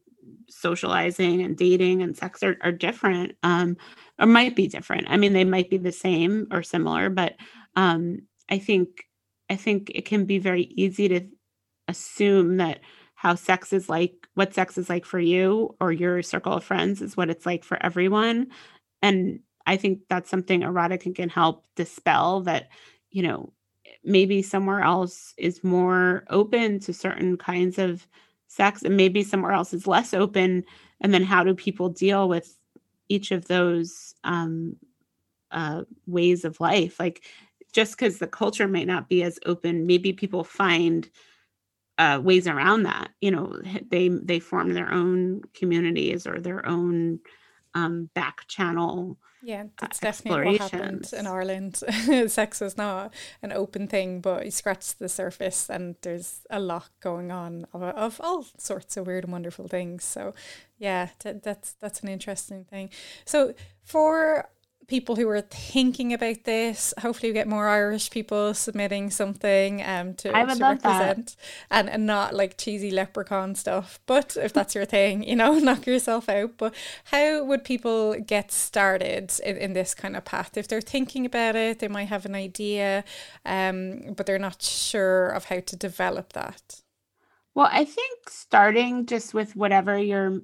[0.50, 3.76] socializing and dating and sex are, are different um,
[4.20, 7.36] or might be different i mean they might be the same or similar but
[7.78, 9.06] um, I think
[9.50, 11.22] I think it can be very easy to
[11.88, 12.82] assume that
[13.16, 17.02] how sex is like what sex is like for you or your circle of friends
[17.02, 18.50] is what it's like for everyone.
[19.04, 22.70] And i think that's something erotica can help dispel that
[23.12, 23.52] you know
[24.04, 28.08] maybe somewhere else is more open to certain kinds of
[28.48, 30.64] sex and maybe somewhere else is less open.
[31.02, 32.56] And then how do people deal with
[33.10, 34.78] each of those um,
[35.52, 37.00] uh, ways of life?
[37.00, 37.24] Like
[37.78, 41.12] just because the culture might not be as open maybe people find
[42.00, 43.62] uh, ways around that you know
[43.92, 47.20] they they form their own communities or their own
[47.76, 51.76] um, back channel yeah uh, that's uh, definitely what happened in ireland.
[52.28, 53.14] Sex is not
[53.44, 57.84] an open thing but you scratch the surface and there's a lot going on of,
[57.84, 60.04] of all sorts of weird and wonderful things.
[60.04, 60.34] So
[60.80, 62.90] yeah that's that's an interesting thing.
[63.24, 64.50] So for
[64.88, 66.94] people who are thinking about this.
[67.00, 71.36] Hopefully, we get more Irish people submitting something um, to, to represent.
[71.70, 74.00] And, and not like cheesy leprechaun stuff.
[74.06, 76.58] But if that's your thing, you know, knock yourself out.
[76.58, 76.74] But
[77.06, 80.58] how would people get started in, in this kind of path?
[80.58, 83.04] If they're thinking about it, they might have an idea,
[83.46, 86.82] um, but they're not sure of how to develop that.
[87.54, 90.42] Well, I think starting just with whatever your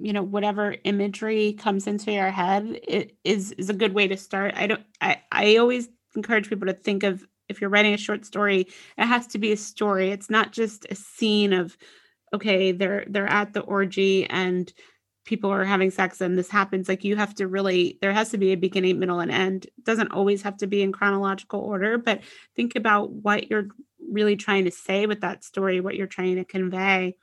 [0.00, 4.16] you know whatever imagery comes into your head it is is a good way to
[4.16, 4.54] start.
[4.56, 8.24] I don't i i always encourage people to think of if you're writing a short
[8.24, 10.10] story, it has to be a story.
[10.10, 11.76] It's not just a scene of
[12.34, 14.72] okay, they're they're at the orgy and
[15.24, 16.88] people are having sex and this happens.
[16.88, 19.66] Like you have to really there has to be a beginning middle and end.
[19.66, 22.22] It doesn't always have to be in chronological order but
[22.56, 23.68] think about what you're
[24.10, 27.14] really trying to say with that story what you're trying to convey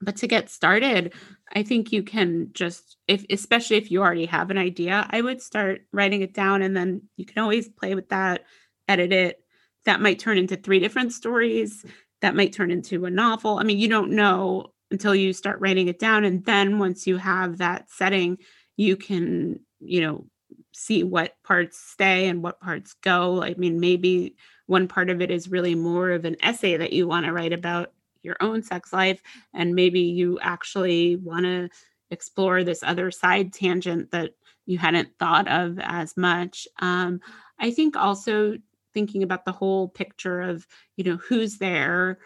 [0.00, 1.12] but to get started
[1.54, 5.40] i think you can just if especially if you already have an idea i would
[5.40, 8.44] start writing it down and then you can always play with that
[8.88, 9.40] edit it.
[9.84, 11.84] That might turn into three different stories.
[12.20, 13.58] That might turn into a novel.
[13.58, 17.16] I mean you don't know until you start writing it down and then once you
[17.16, 18.38] have that setting
[18.76, 20.26] you can you know
[20.72, 23.42] see what parts stay and what parts go.
[23.42, 27.06] I mean maybe one part of it is really more of an essay that you
[27.06, 27.92] want to write about
[28.26, 29.22] your own sex life
[29.54, 31.68] and maybe you actually want to
[32.10, 34.32] explore this other side tangent that
[34.66, 37.20] you hadn't thought of as much um,
[37.58, 38.56] i think also
[38.92, 42.18] thinking about the whole picture of you know who's there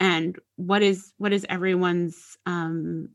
[0.00, 3.08] and what is what is everyone's um,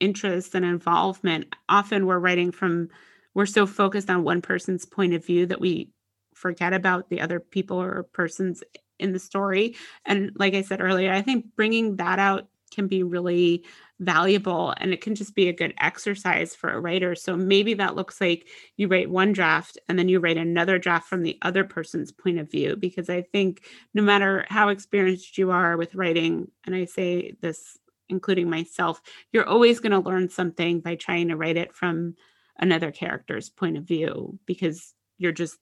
[0.00, 1.54] interest and involvement.
[1.68, 2.88] Often we're writing from
[3.34, 5.90] we're so focused on one person's point of view that we
[6.34, 8.62] forget about the other people or persons
[8.98, 13.02] in the story and like i said earlier i think bringing that out can be
[13.02, 13.64] really
[14.00, 17.14] valuable and it can just be a good exercise for a writer.
[17.14, 21.08] So maybe that looks like you write one draft and then you write another draft
[21.08, 22.76] from the other person's point of view.
[22.76, 27.78] Because I think no matter how experienced you are with writing, and I say this
[28.08, 29.00] including myself,
[29.32, 32.14] you're always going to learn something by trying to write it from
[32.58, 35.58] another character's point of view because you're just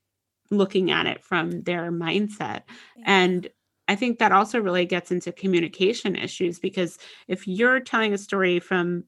[0.51, 2.63] looking at it from their mindset.
[3.05, 3.49] And
[3.89, 8.61] I think that also really gets into communication issues because if you're telling a story
[8.61, 9.05] from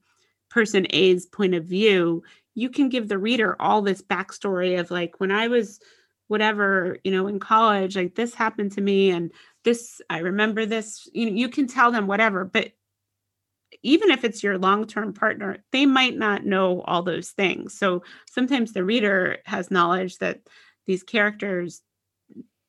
[0.51, 2.23] person A's point of view,
[2.55, 5.81] you can give the reader all this backstory of like when I was
[6.29, 9.31] whatever, you know, in college, like this happened to me and
[9.65, 11.09] this, I remember this.
[11.13, 12.73] You know, you can tell them whatever, but
[13.83, 17.77] even if it's your long-term partner, they might not know all those things.
[17.77, 20.41] So sometimes the reader has knowledge that
[20.87, 21.83] these characters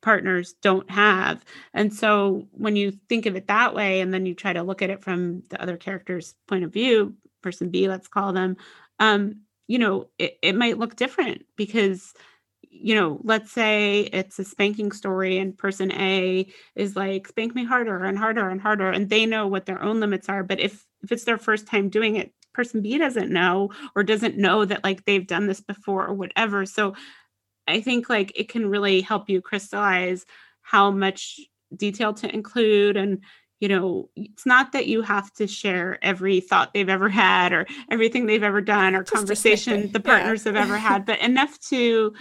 [0.01, 1.43] partners don't have.
[1.73, 4.81] And so when you think of it that way, and then you try to look
[4.81, 8.57] at it from the other character's point of view, person B, let's call them,
[8.99, 12.13] um, you know, it, it might look different because
[12.69, 17.65] you know, let's say it's a spanking story and person A is like, spank me
[17.65, 18.91] harder and harder and harder.
[18.91, 20.43] And they know what their own limits are.
[20.43, 24.37] But if if it's their first time doing it, person B doesn't know or doesn't
[24.37, 26.65] know that like they've done this before or whatever.
[26.65, 26.93] So
[27.67, 30.25] I think like it can really help you crystallize
[30.61, 31.39] how much
[31.75, 33.23] detail to include and
[33.59, 37.65] you know it's not that you have to share every thought they've ever had or
[37.91, 40.53] everything they've ever done or Just conversation the partners yeah.
[40.53, 42.13] have ever had but enough to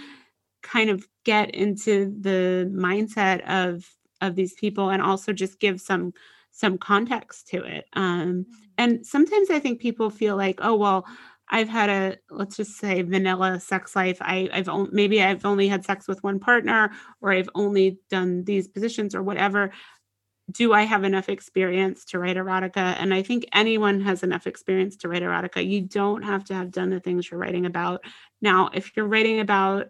[0.63, 3.89] kind of get into the mindset of
[4.21, 6.13] of these people and also just give some
[6.51, 8.41] some context to it um, mm-hmm.
[8.77, 11.05] and sometimes i think people feel like oh well
[11.49, 14.17] I've had a let's just say vanilla sex life.
[14.21, 18.43] I, I've only, maybe I've only had sex with one partner, or I've only done
[18.43, 19.71] these positions, or whatever.
[20.51, 22.95] Do I have enough experience to write erotica?
[22.99, 25.67] And I think anyone has enough experience to write erotica.
[25.67, 28.03] You don't have to have done the things you're writing about.
[28.41, 29.87] Now, if you're writing about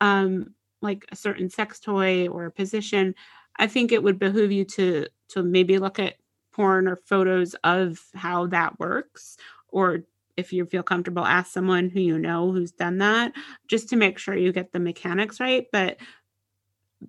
[0.00, 3.14] um, like a certain sex toy or a position,
[3.56, 6.14] I think it would behoove you to to maybe look at
[6.52, 9.36] porn or photos of how that works
[9.68, 10.00] or
[10.38, 13.32] if you feel comfortable, ask someone who you know who's done that
[13.66, 15.66] just to make sure you get the mechanics right.
[15.72, 15.98] But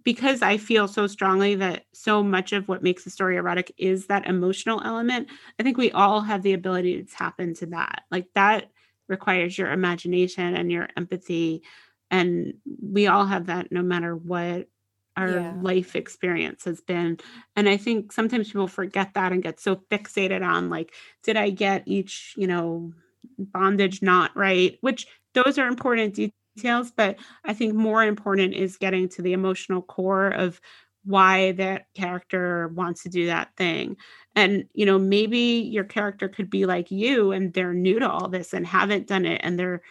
[0.04, 4.08] because I feel so strongly that so much of what makes a story erotic is
[4.08, 8.02] that emotional element, I think we all have the ability to tap into that.
[8.12, 8.72] Like that
[9.08, 11.64] requires your imagination and your empathy.
[12.12, 14.68] And we all have that no matter what
[15.16, 15.54] our yeah.
[15.62, 17.20] life experience has been.
[17.56, 21.50] And I think sometimes people forget that and get so fixated on like, did I
[21.50, 22.94] get each, you know,
[23.38, 26.14] bondage knot right, which those are important
[26.56, 30.60] details, but I think more important is getting to the emotional core of
[31.06, 33.96] why that character wants to do that thing.
[34.36, 38.28] And, you know, maybe your character could be like you and they're new to all
[38.28, 39.82] this and haven't done it and they're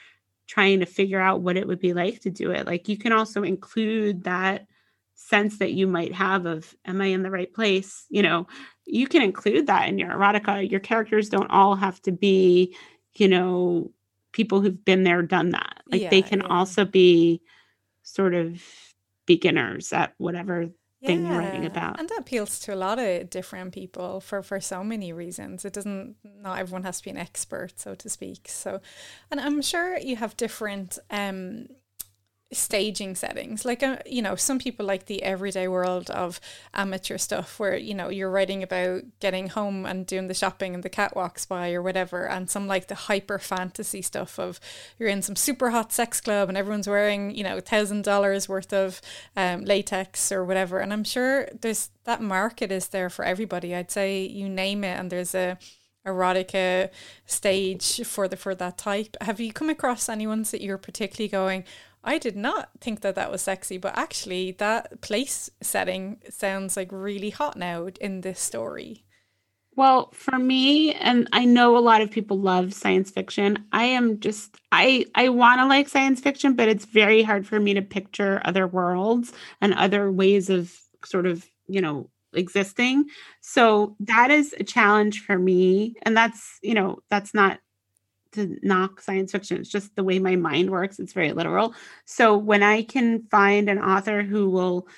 [0.46, 2.66] trying to figure out what it would be like to do it.
[2.66, 4.66] Like you can also include that
[5.20, 8.46] sense that you might have of am i in the right place you know
[8.86, 12.72] you can include that in your erotica your characters don't all have to be
[13.18, 13.90] you know,
[14.32, 15.82] people who've been there, done that.
[15.90, 16.48] Like yeah, they can yeah.
[16.48, 17.40] also be
[18.02, 18.62] sort of
[19.26, 20.68] beginners at whatever
[21.04, 21.32] thing yeah.
[21.32, 21.98] you're writing about.
[21.98, 25.64] And that appeals to a lot of different people for, for so many reasons.
[25.64, 28.48] It doesn't, not everyone has to be an expert, so to speak.
[28.48, 28.80] So,
[29.30, 31.68] and I'm sure you have different, um,
[32.50, 33.64] staging settings.
[33.64, 36.40] Like uh, you know some people like the everyday world of
[36.72, 40.82] amateur stuff where you know you're writing about getting home and doing the shopping and
[40.82, 44.58] the cat walks by or whatever and some like the hyper fantasy stuff of
[44.98, 48.72] you're in some super hot sex club and everyone's wearing you know thousand dollars worth
[48.72, 49.02] of
[49.36, 50.78] um, latex or whatever.
[50.78, 53.74] And i'm sure there's that market is there for everybody.
[53.74, 55.58] I'd say you name it and there's a
[56.06, 56.88] erotica
[57.26, 59.16] stage for the for that type.
[59.20, 61.64] Have you come across anyone that you're particularly going
[62.04, 66.88] I did not think that that was sexy, but actually, that place setting sounds like
[66.90, 69.04] really hot now in this story.
[69.78, 73.64] Well, for me, and I know a lot of people love science fiction.
[73.70, 77.60] I am just I I want to like science fiction, but it's very hard for
[77.60, 83.04] me to picture other worlds and other ways of sort of, you know, existing.
[83.40, 87.60] So that is a challenge for me, and that's, you know, that's not
[88.38, 89.58] to knock science fiction.
[89.58, 90.98] It's just the way my mind works.
[90.98, 91.74] It's very literal.
[92.04, 94.88] So when I can find an author who will,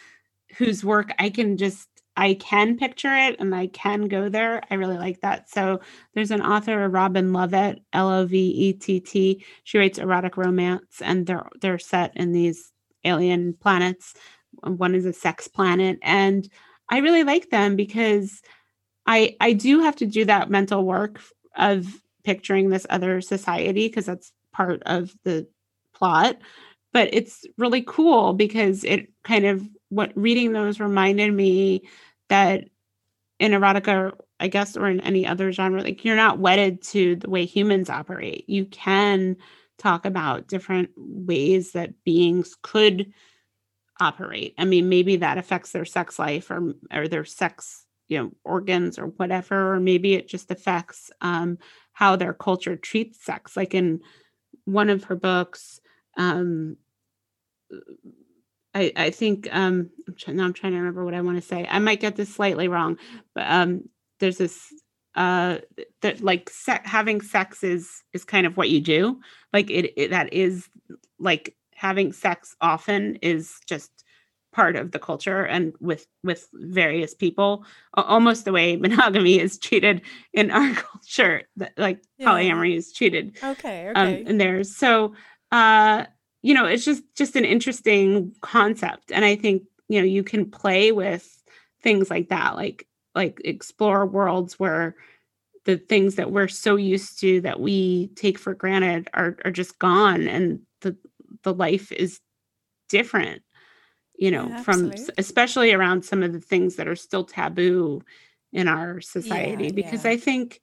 [0.56, 4.74] whose work I can just, I can picture it and I can go there, I
[4.74, 5.48] really like that.
[5.48, 5.80] So
[6.14, 9.44] there's an author, Robin Lovett, L O V E T T.
[9.64, 12.72] She writes erotic romance, and they're they're set in these
[13.04, 14.14] alien planets.
[14.62, 16.48] One is a sex planet, and
[16.90, 18.42] I really like them because
[19.06, 21.20] I I do have to do that mental work
[21.56, 21.86] of
[22.30, 25.48] picturing this other society because that's part of the
[25.92, 26.36] plot.
[26.92, 31.82] But it's really cool because it kind of what reading those reminded me
[32.28, 32.68] that
[33.40, 37.28] in erotica i guess or in any other genre like you're not wedded to the
[37.28, 38.48] way humans operate.
[38.48, 39.36] You can
[39.76, 43.12] talk about different ways that beings could
[43.98, 44.54] operate.
[44.56, 48.98] I mean maybe that affects their sex life or or their sex you know organs
[48.98, 51.58] or whatever or maybe it just affects um,
[51.92, 54.00] how their culture treats sex like in
[54.64, 55.80] one of her books
[56.16, 56.76] um,
[58.74, 61.46] I, I think um, I'm trying, now I'm trying to remember what I want to
[61.46, 61.66] say.
[61.68, 62.98] I might get this slightly wrong,
[63.34, 63.88] but um,
[64.20, 64.72] there's this
[65.16, 65.58] uh,
[66.02, 69.20] that like se- having sex is is kind of what you do.
[69.52, 70.68] Like it, it that is
[71.18, 73.99] like having sex often is just
[74.52, 80.02] part of the culture and with with various people almost the way monogamy is treated
[80.32, 82.28] in our culture that like yeah.
[82.28, 84.22] polyamory is treated okay um, okay.
[84.22, 85.14] um, and there's so
[85.52, 86.04] uh
[86.42, 89.12] you know it's just just an interesting concept.
[89.12, 91.42] And i think you know you can play with
[91.82, 94.94] things like that like like explore worlds where
[95.64, 99.78] the things that we're so used to that we take for granted are are just
[99.78, 100.96] gone and the
[101.42, 102.20] the life is
[102.88, 103.42] different
[104.20, 108.02] you know, yeah, from especially around some of the things that are still taboo
[108.52, 109.64] in our society.
[109.64, 110.10] Yeah, because yeah.
[110.10, 110.60] I think,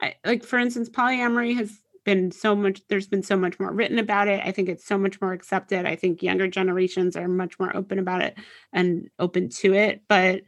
[0.00, 3.98] I, like, for instance, polyamory has been so much, there's been so much more written
[3.98, 4.40] about it.
[4.42, 5.84] I think it's so much more accepted.
[5.84, 8.38] I think younger generations are much more open about it
[8.72, 10.00] and open to it.
[10.08, 10.44] But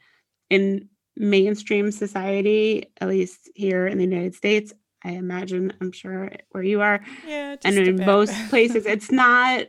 [0.48, 4.72] in mainstream society, at least here in the United States,
[5.04, 9.66] I imagine, I'm sure where you are, yeah, and in most places, it's not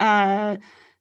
[0.00, 0.56] uh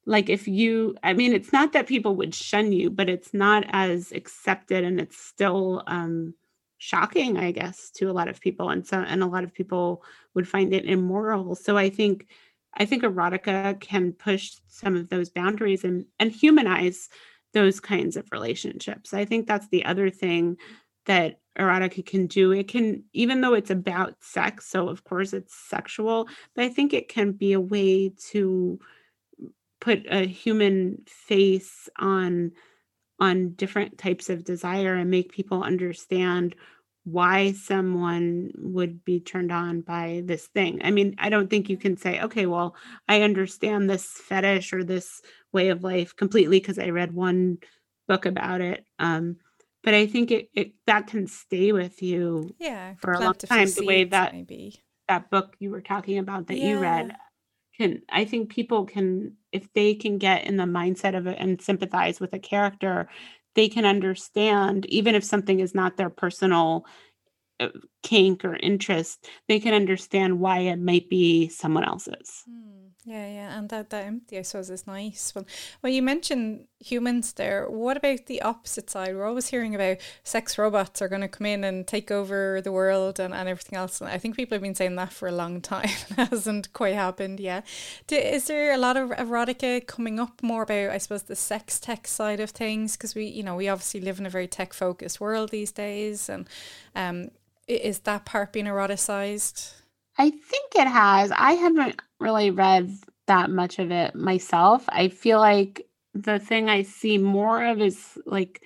[0.07, 3.63] like if you i mean it's not that people would shun you but it's not
[3.69, 6.33] as accepted and it's still um
[6.77, 8.69] shocking i guess to a lot of people.
[8.69, 10.03] And so and a lot of people
[10.33, 11.55] would find it immoral.
[11.55, 12.27] So i think
[12.75, 17.09] i think erotica can push some of those boundaries and and humanize
[17.53, 19.13] those kinds of relationships.
[19.13, 20.57] I think that's the other thing
[21.05, 22.51] that erotica can do.
[22.51, 26.93] It can even though it's about sex so of course it's sexual but i think
[26.93, 28.79] it can be a way to
[29.79, 32.51] put a human face on
[33.19, 36.55] on different types of desire and make people understand
[37.03, 40.81] why someone would be turned on by this thing.
[40.83, 42.75] I mean, I don't think you can say, okay, well,
[43.07, 45.21] I understand this fetish or this
[45.53, 47.59] way of life completely because I read one
[48.07, 48.85] book about it.
[48.99, 49.37] Um,
[49.83, 53.69] but I think it, it that can stay with you yeah, for a long time.
[53.69, 54.83] The way that maybe.
[55.07, 56.69] that book you were talking about that yeah.
[56.71, 57.15] you read
[57.77, 61.61] can I think people can if they can get in the mindset of it and
[61.61, 63.07] sympathize with a character,
[63.55, 66.85] they can understand even if something is not their personal
[67.59, 67.69] uh,
[68.03, 72.43] kink or interest, they can understand why it might be someone else's.
[72.49, 72.86] Hmm.
[73.07, 75.31] Yeah, yeah, and that that empty, I suppose, is nice.
[75.33, 75.45] Well,
[75.81, 77.69] well, you mentioned humans there.
[77.69, 79.15] What about the opposite side?
[79.15, 82.73] We're always hearing about sex robots are going to come in and take over the
[82.73, 84.01] world and, and everything else.
[84.01, 85.87] And I think people have been saying that for a long time.
[86.09, 87.65] it hasn't quite happened yet.
[88.07, 91.79] Do, is there a lot of erotica coming up more about, I suppose, the sex
[91.79, 92.97] tech side of things?
[92.97, 96.27] Because we, you know, we obviously live in a very tech focused world these days,
[96.27, 96.45] and
[96.93, 97.31] um,
[97.69, 99.75] is that part being eroticized?
[100.17, 101.31] I think it has.
[101.31, 102.91] I haven't really read
[103.27, 104.85] that much of it myself.
[104.89, 108.63] I feel like the thing I see more of is like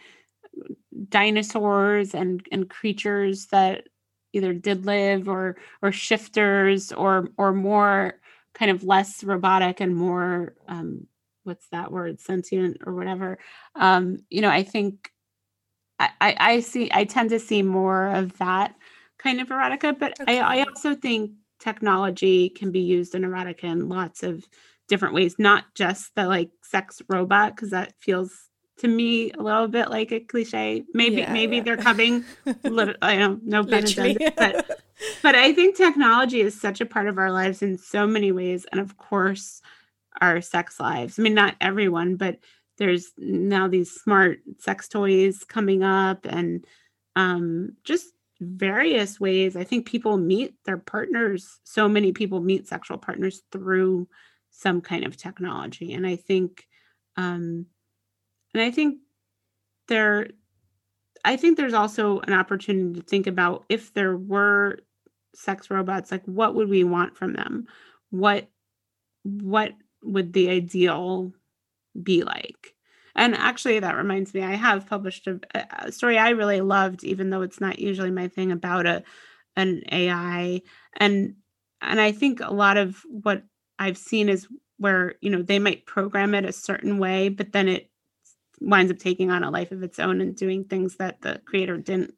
[1.09, 3.87] dinosaurs and and creatures that
[4.33, 8.19] either did live or or shifters or or more
[8.53, 11.07] kind of less robotic and more um
[11.43, 13.39] what's that word sentient or whatever
[13.75, 15.11] um you know i think
[15.99, 18.75] i i see i tend to see more of that
[19.17, 20.39] kind of erotica but okay.
[20.39, 21.31] I, I also think
[21.61, 24.47] technology can be used in erotica in lots of
[24.87, 28.49] different ways not just the like sex robot because that feels
[28.81, 30.83] to me a little bit like a cliche.
[30.93, 31.63] Maybe yeah, maybe yeah.
[31.63, 32.25] they're coming.
[32.63, 34.81] little, I don't no pun intended, but
[35.21, 38.65] but I think technology is such a part of our lives in so many ways,
[38.71, 39.61] and of course,
[40.19, 41.19] our sex lives.
[41.19, 42.39] I mean, not everyone, but
[42.77, 46.65] there's now these smart sex toys coming up, and
[47.15, 48.07] um, just
[48.41, 49.55] various ways.
[49.55, 51.59] I think people meet their partners.
[51.63, 54.07] So many people meet sexual partners through
[54.49, 56.67] some kind of technology, and I think.
[57.17, 57.67] Um,
[58.53, 58.97] and I think
[59.87, 60.27] there
[61.23, 64.79] I think there's also an opportunity to think about if there were
[65.35, 67.67] sex robots, like what would we want from them?
[68.09, 68.49] What
[69.23, 69.73] what
[70.03, 71.31] would the ideal
[72.01, 72.73] be like?
[73.15, 77.29] And actually, that reminds me, I have published a, a, story I really loved, even
[77.29, 79.03] though it's not usually my thing about a
[79.55, 80.61] an AI.
[80.97, 81.35] And
[81.81, 83.43] and I think a lot of what
[83.79, 84.47] I've seen is
[84.77, 87.89] where you know they might program it a certain way, but then it
[88.61, 91.77] winds up taking on a life of its own and doing things that the creator
[91.77, 92.13] didn't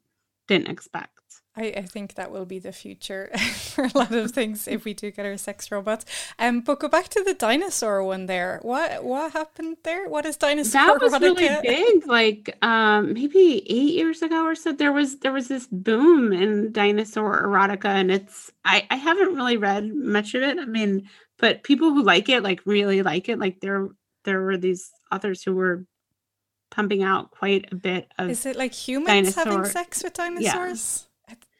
[0.46, 1.13] didn't expect.
[1.56, 4.92] I, I think that will be the future for a lot of things if we
[4.92, 6.04] do get our sex robots.
[6.38, 8.58] Um, but go back to the dinosaur one there.
[8.62, 10.08] What what happened there?
[10.08, 10.98] What is dinosaur?
[10.98, 12.06] That was really big.
[12.06, 14.72] Like um, maybe eight years ago or so.
[14.72, 19.56] There was there was this boom in dinosaur erotica, and it's I I haven't really
[19.56, 20.58] read much of it.
[20.58, 23.38] I mean, but people who like it like really like it.
[23.38, 23.88] Like there
[24.24, 25.86] there were these authors who were
[26.72, 28.28] pumping out quite a bit of.
[28.28, 29.44] Is it like humans dinosaur.
[29.44, 31.04] having sex with dinosaurs?
[31.04, 31.10] Yeah.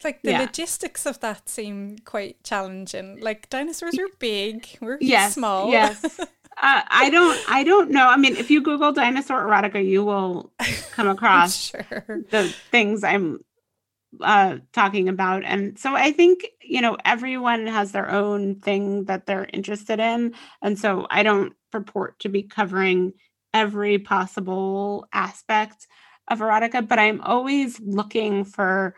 [0.05, 0.40] Like the yeah.
[0.40, 3.20] logistics of that seem quite challenging.
[3.20, 5.70] Like dinosaurs are big, we're yes, small.
[5.70, 6.05] Yes.
[6.20, 6.26] uh,
[6.57, 7.38] I don't.
[7.48, 8.07] I don't know.
[8.07, 10.52] I mean, if you Google dinosaur erotica, you will
[10.92, 12.24] come across sure.
[12.30, 13.40] the things I'm
[14.20, 15.44] uh, talking about.
[15.44, 20.34] And so I think, you know, everyone has their own thing that they're interested in.
[20.62, 23.14] And so I don't purport to be covering
[23.52, 25.86] every possible aspect
[26.28, 28.94] of erotica, but I'm always looking for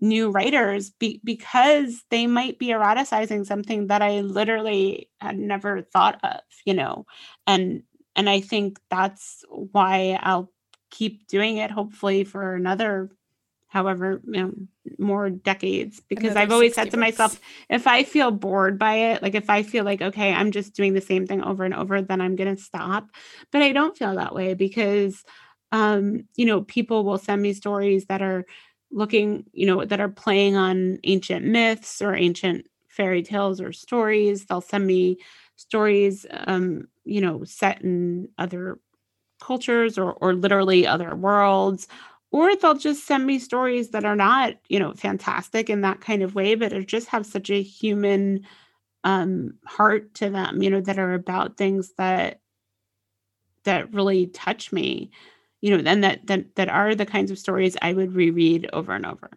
[0.00, 6.18] new writers be- because they might be eroticizing something that I literally had never thought
[6.24, 7.06] of, you know.
[7.46, 7.82] And
[8.16, 10.50] and I think that's why I'll
[10.90, 13.10] keep doing it hopefully for another
[13.68, 14.52] however you know,
[14.98, 16.00] more decades.
[16.08, 17.38] Because I've always said to myself
[17.68, 20.94] if I feel bored by it like if I feel like okay I'm just doing
[20.94, 23.08] the same thing over and over then I'm going to stop.
[23.52, 25.22] But I don't feel that way because
[25.72, 28.44] um you know people will send me stories that are
[28.92, 34.46] looking you know that are playing on ancient myths or ancient fairy tales or stories.
[34.46, 35.18] They'll send me
[35.56, 38.78] stories um you know set in other
[39.40, 41.88] cultures or or literally other worlds.
[42.32, 46.22] Or they'll just send me stories that are not you know fantastic in that kind
[46.22, 48.42] of way but just have such a human
[49.04, 52.40] um heart to them you know that are about things that
[53.64, 55.10] that really touch me
[55.60, 58.92] you know then that that that are the kinds of stories i would reread over
[58.92, 59.30] and over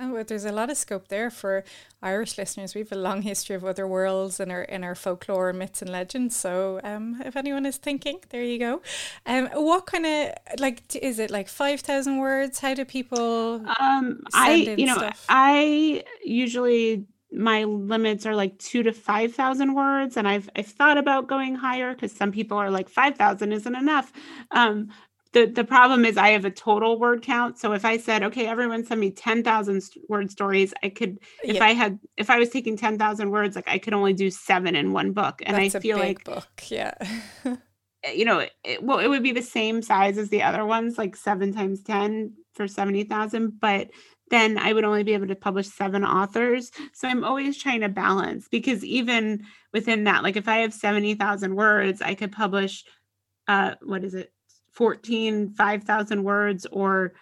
[0.00, 1.64] Oh, there's a lot of scope there for
[2.00, 2.72] Irish listeners.
[2.72, 5.90] We have a long history of other worlds in our in our folklore, myths, and
[5.90, 6.36] legends.
[6.36, 8.80] So, um, if anyone is thinking, there you go.
[9.26, 12.60] Um, what kind of like is it like five thousand words?
[12.60, 13.64] How do people?
[13.80, 15.26] Um, I you know stuff?
[15.28, 20.96] I usually my limits are like two to five thousand words, and I've I've thought
[20.96, 24.12] about going higher because some people are like five thousand isn't enough.
[24.52, 24.90] Um,
[25.38, 27.58] the the problem is I have a total word count.
[27.58, 31.60] So if I said, okay, everyone send me 10,000 word stories, I could if.
[31.62, 34.92] I had if I was taking 10,000 words, like I could only do 7 in
[34.92, 36.48] one book and That's I feel like book.
[36.68, 36.94] Yeah.
[38.04, 40.96] Eh, you know, it, well it would be the same size as the other ones,
[40.96, 43.90] like 7 times 10 for 70,000, but
[44.30, 46.70] then I would only be able to publish seven authors.
[46.92, 51.56] So I'm always trying to balance because even within that, like if I have 70,000
[51.56, 52.84] words, I could publish
[53.48, 54.32] uh what is it
[54.78, 57.12] 14 5000 words or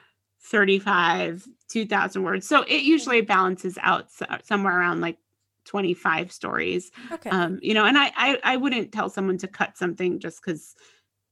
[0.42, 2.46] 35 2000 words.
[2.46, 4.08] So it usually balances out
[4.44, 5.16] somewhere around like
[5.64, 6.90] 25 stories.
[7.10, 7.30] Okay.
[7.30, 10.76] Um you know and I, I i wouldn't tell someone to cut something just because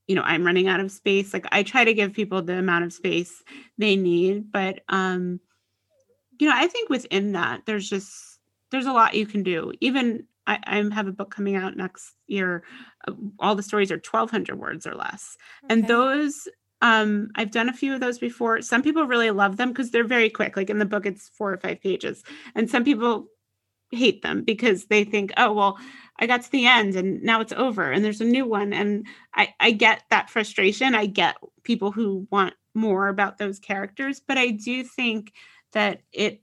[0.06, 1.34] you know i'm running out of space.
[1.34, 3.42] Like i try to give people the amount of space
[3.76, 5.40] they need but um
[6.40, 8.34] you know i think within that there's just
[8.74, 9.72] there's a lot you can do.
[9.80, 12.64] Even I, I have a book coming out next year.
[13.06, 15.36] Uh, all the stories are 1,200 words or less.
[15.64, 15.74] Okay.
[15.74, 16.48] And those,
[16.82, 18.60] um, I've done a few of those before.
[18.62, 20.56] Some people really love them because they're very quick.
[20.56, 22.22] Like in the book, it's four or five pages.
[22.54, 23.26] And some people
[23.90, 25.78] hate them because they think, oh, well,
[26.18, 28.72] I got to the end and now it's over and there's a new one.
[28.72, 30.94] And I, I get that frustration.
[30.94, 35.32] I get people who want more about those characters, but I do think
[35.72, 36.40] that it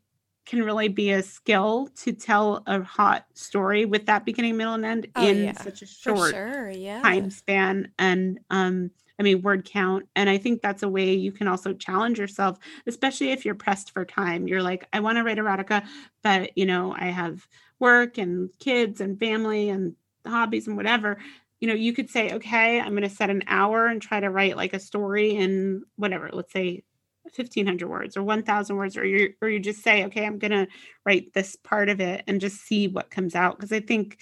[0.52, 4.84] can really be a skill to tell a hot story with that beginning, middle, and
[4.84, 5.54] end oh, in yeah.
[5.54, 7.02] such a short sure, yeah.
[7.02, 7.90] time span.
[7.98, 10.10] And um, I mean, word count.
[10.14, 13.92] And I think that's a way you can also challenge yourself, especially if you're pressed
[13.92, 14.46] for time.
[14.46, 15.86] You're like, I want to write erotica,
[16.22, 17.48] but you know, I have
[17.80, 19.96] work and kids and family and
[20.28, 21.18] hobbies and whatever.
[21.62, 24.30] You know, you could say, okay, I'm going to set an hour and try to
[24.30, 26.84] write like a story in whatever, let's say
[27.24, 30.68] 1500 words or 1000 words or you or you just say okay i'm going to
[31.06, 33.58] write this part of it and just see what comes out.
[33.58, 34.20] Because i think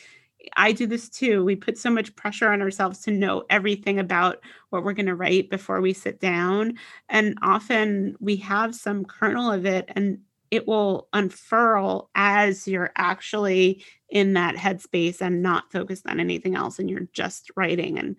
[0.56, 1.44] i do this too.
[1.44, 4.38] We put so much pressure on ourselves to know everything about
[4.70, 6.76] what we're going to write before we sit down
[7.10, 10.20] and often we have some kernel of it and
[10.52, 16.80] it will unfurl as you're actually in that headspace and not focused on anything else
[16.80, 18.16] and you're just writing and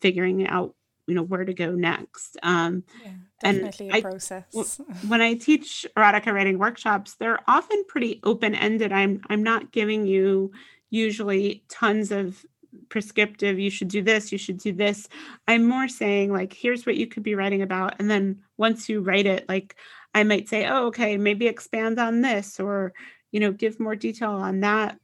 [0.00, 0.74] figuring out
[1.06, 2.36] you know where to go next.
[2.42, 3.12] Um yeah,
[3.44, 4.80] definitely and a I, process.
[5.08, 8.92] when i teach erotica writing workshops they're often pretty open-ended.
[8.92, 10.52] I'm i'm not giving you
[10.90, 12.44] usually tons of
[12.88, 15.08] prescriptive you should do this you should do this.
[15.46, 17.94] I'm more saying like here's what you could be writing about.
[17.98, 19.76] And then once you write it like
[20.14, 22.92] i might say oh okay maybe expand on this or
[23.30, 24.98] you know give more detail on that.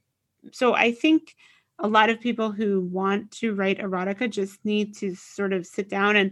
[0.51, 1.35] So i think
[1.79, 5.89] a lot of people who want to write erotica just need to sort of sit
[5.89, 6.31] down and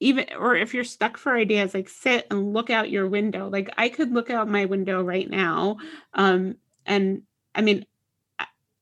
[0.00, 3.48] even or if you're stuck for ideas like sit and look out your window.
[3.48, 5.78] Like i could look out my window right now
[6.14, 7.22] um and
[7.54, 7.84] i mean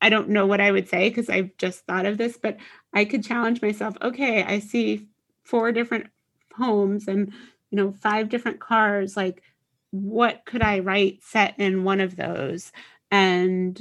[0.01, 2.59] i don't know what i would say because i've just thought of this but
[2.93, 5.09] i could challenge myself okay i see
[5.47, 6.09] four different
[6.57, 7.33] homes and
[7.71, 9.17] you know five different cars.
[9.17, 9.43] Like
[9.91, 12.73] what could i write set in one of those?
[13.11, 13.81] And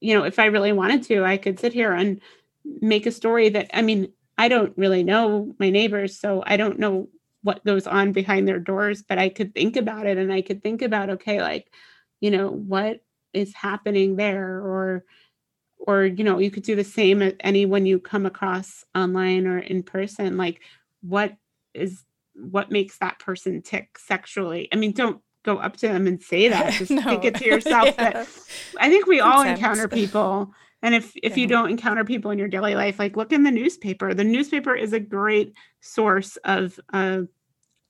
[0.00, 2.20] you know, if I really wanted to, I could sit here and
[2.64, 4.10] make a story that, I mean,
[4.40, 7.08] I don't really know my neighbors, so I don't know
[7.42, 10.62] what goes on behind their doors, but I could think about it and I could
[10.62, 11.70] think about, okay, like,
[12.20, 13.02] you know, what
[13.34, 15.04] is happening there or,
[15.78, 19.58] or you know you could do the same at anyone you come across online or
[19.58, 20.60] in person like
[21.00, 21.34] what
[21.72, 26.22] is what makes that person tick sexually i mean don't go up to them and
[26.22, 26.72] say that.
[26.78, 27.02] Just no.
[27.02, 28.10] think it to yourself yeah.
[28.12, 28.28] that
[28.78, 30.52] I think we all encounter people.
[30.82, 33.50] And if if you don't encounter people in your daily life, like look in the
[33.50, 34.14] newspaper.
[34.14, 37.22] The newspaper is a great source of uh,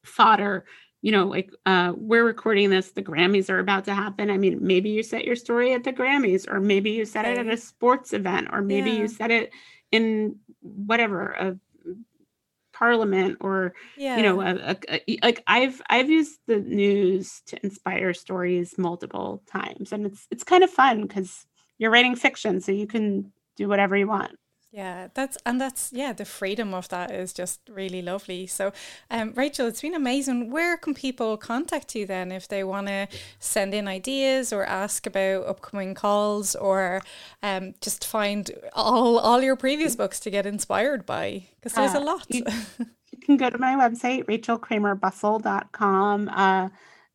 [0.04, 0.64] fodder.
[1.02, 4.28] You know, like uh, we're recording this, the Grammys are about to happen.
[4.28, 7.38] I mean, maybe you set your story at the Grammys, or maybe you set it
[7.38, 8.98] at a sports event, or maybe yeah.
[8.98, 9.50] you set it
[9.92, 11.56] in whatever a
[12.72, 14.16] parliament or yeah.
[14.16, 19.42] you know a, a, a, like i've i've used the news to inspire stories multiple
[19.46, 21.46] times and it's it's kind of fun because
[21.80, 24.30] you're writing fiction so you can do whatever you want
[24.72, 28.46] yeah, that's and that's yeah, the freedom of that is just really lovely.
[28.46, 28.72] So,
[29.10, 30.52] um, Rachel, it's been amazing.
[30.52, 33.08] Where can people contact you then if they want to
[33.40, 37.02] send in ideas or ask about upcoming calls or
[37.42, 41.46] um, just find all all your previous books to get inspired by?
[41.56, 42.26] Because there's uh, a lot.
[42.28, 42.44] You,
[42.78, 42.86] you,
[43.22, 46.28] can go to my website, rachelkramerbussel.com.
[46.28, 46.68] Uh,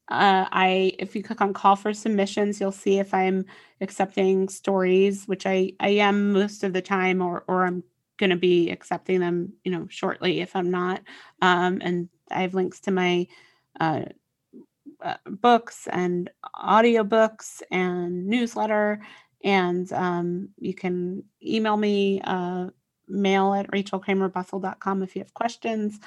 [0.10, 3.46] uh, I if you click on call for submissions, you'll see if I'm
[3.82, 7.84] accepting stories, which I I am most of the time, or or I'm
[8.18, 11.02] going to be accepting them, you know, shortly if I'm not.
[11.42, 13.28] Um, and I have links to my
[13.80, 14.04] uh,
[15.02, 19.02] uh, books and audiobooks and newsletter,
[19.44, 22.22] and um, you can email me.
[22.24, 22.68] Uh,
[23.08, 26.00] mail at rachelkramerbussel.com if you have questions.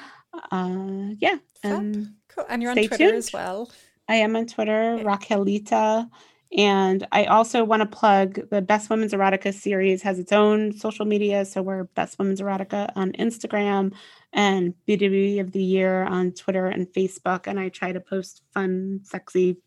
[0.51, 1.37] Uh, yeah.
[1.63, 2.45] And, cool.
[2.49, 3.15] and you're on Twitter tuned.
[3.15, 3.71] as well.
[4.09, 4.99] I am on Twitter.
[5.03, 6.09] Raquelita.
[6.57, 11.05] And I also want to plug the Best Women's Erotica series has its own social
[11.05, 11.45] media.
[11.45, 13.93] So we're Best Women's Erotica on Instagram
[14.33, 17.47] and BWE of the Year on Twitter and Facebook.
[17.47, 19.59] And I try to post fun, sexy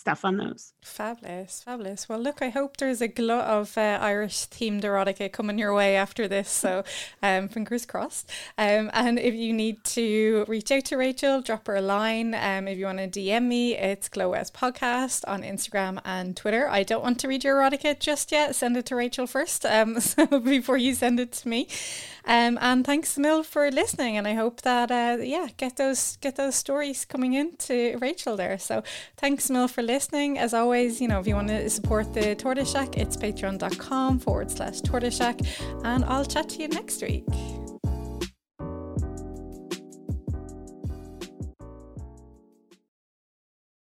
[0.00, 0.72] stuff on those.
[0.80, 2.08] Fabulous, fabulous.
[2.08, 5.94] Well, look, I hope there's a glut of uh, Irish themed erotica coming your way
[5.94, 6.48] after this.
[6.48, 6.84] So,
[7.22, 8.30] um, fingers crossed.
[8.56, 12.34] Um, and if you need to reach out to Rachel, drop her a line.
[12.34, 16.66] Um, if you want to DM me, it's Glow West Podcast on Instagram and Twitter.
[16.68, 18.56] I don't want to read your erotica just yet.
[18.56, 21.68] Send it to Rachel first, um, so before you send it to me.
[22.24, 24.16] Um, and thanks Mill for listening.
[24.16, 28.36] And I hope that uh, yeah, get those get those stories coming in to Rachel
[28.36, 28.58] there.
[28.58, 28.82] So
[29.18, 30.38] thanks Mill for listening listening.
[30.38, 34.50] As always, you know, if you want to support the Tortoise Shack, it's patreon.com forward
[34.50, 35.40] slash tortoise shack.
[35.84, 37.24] And I'll chat to you next week.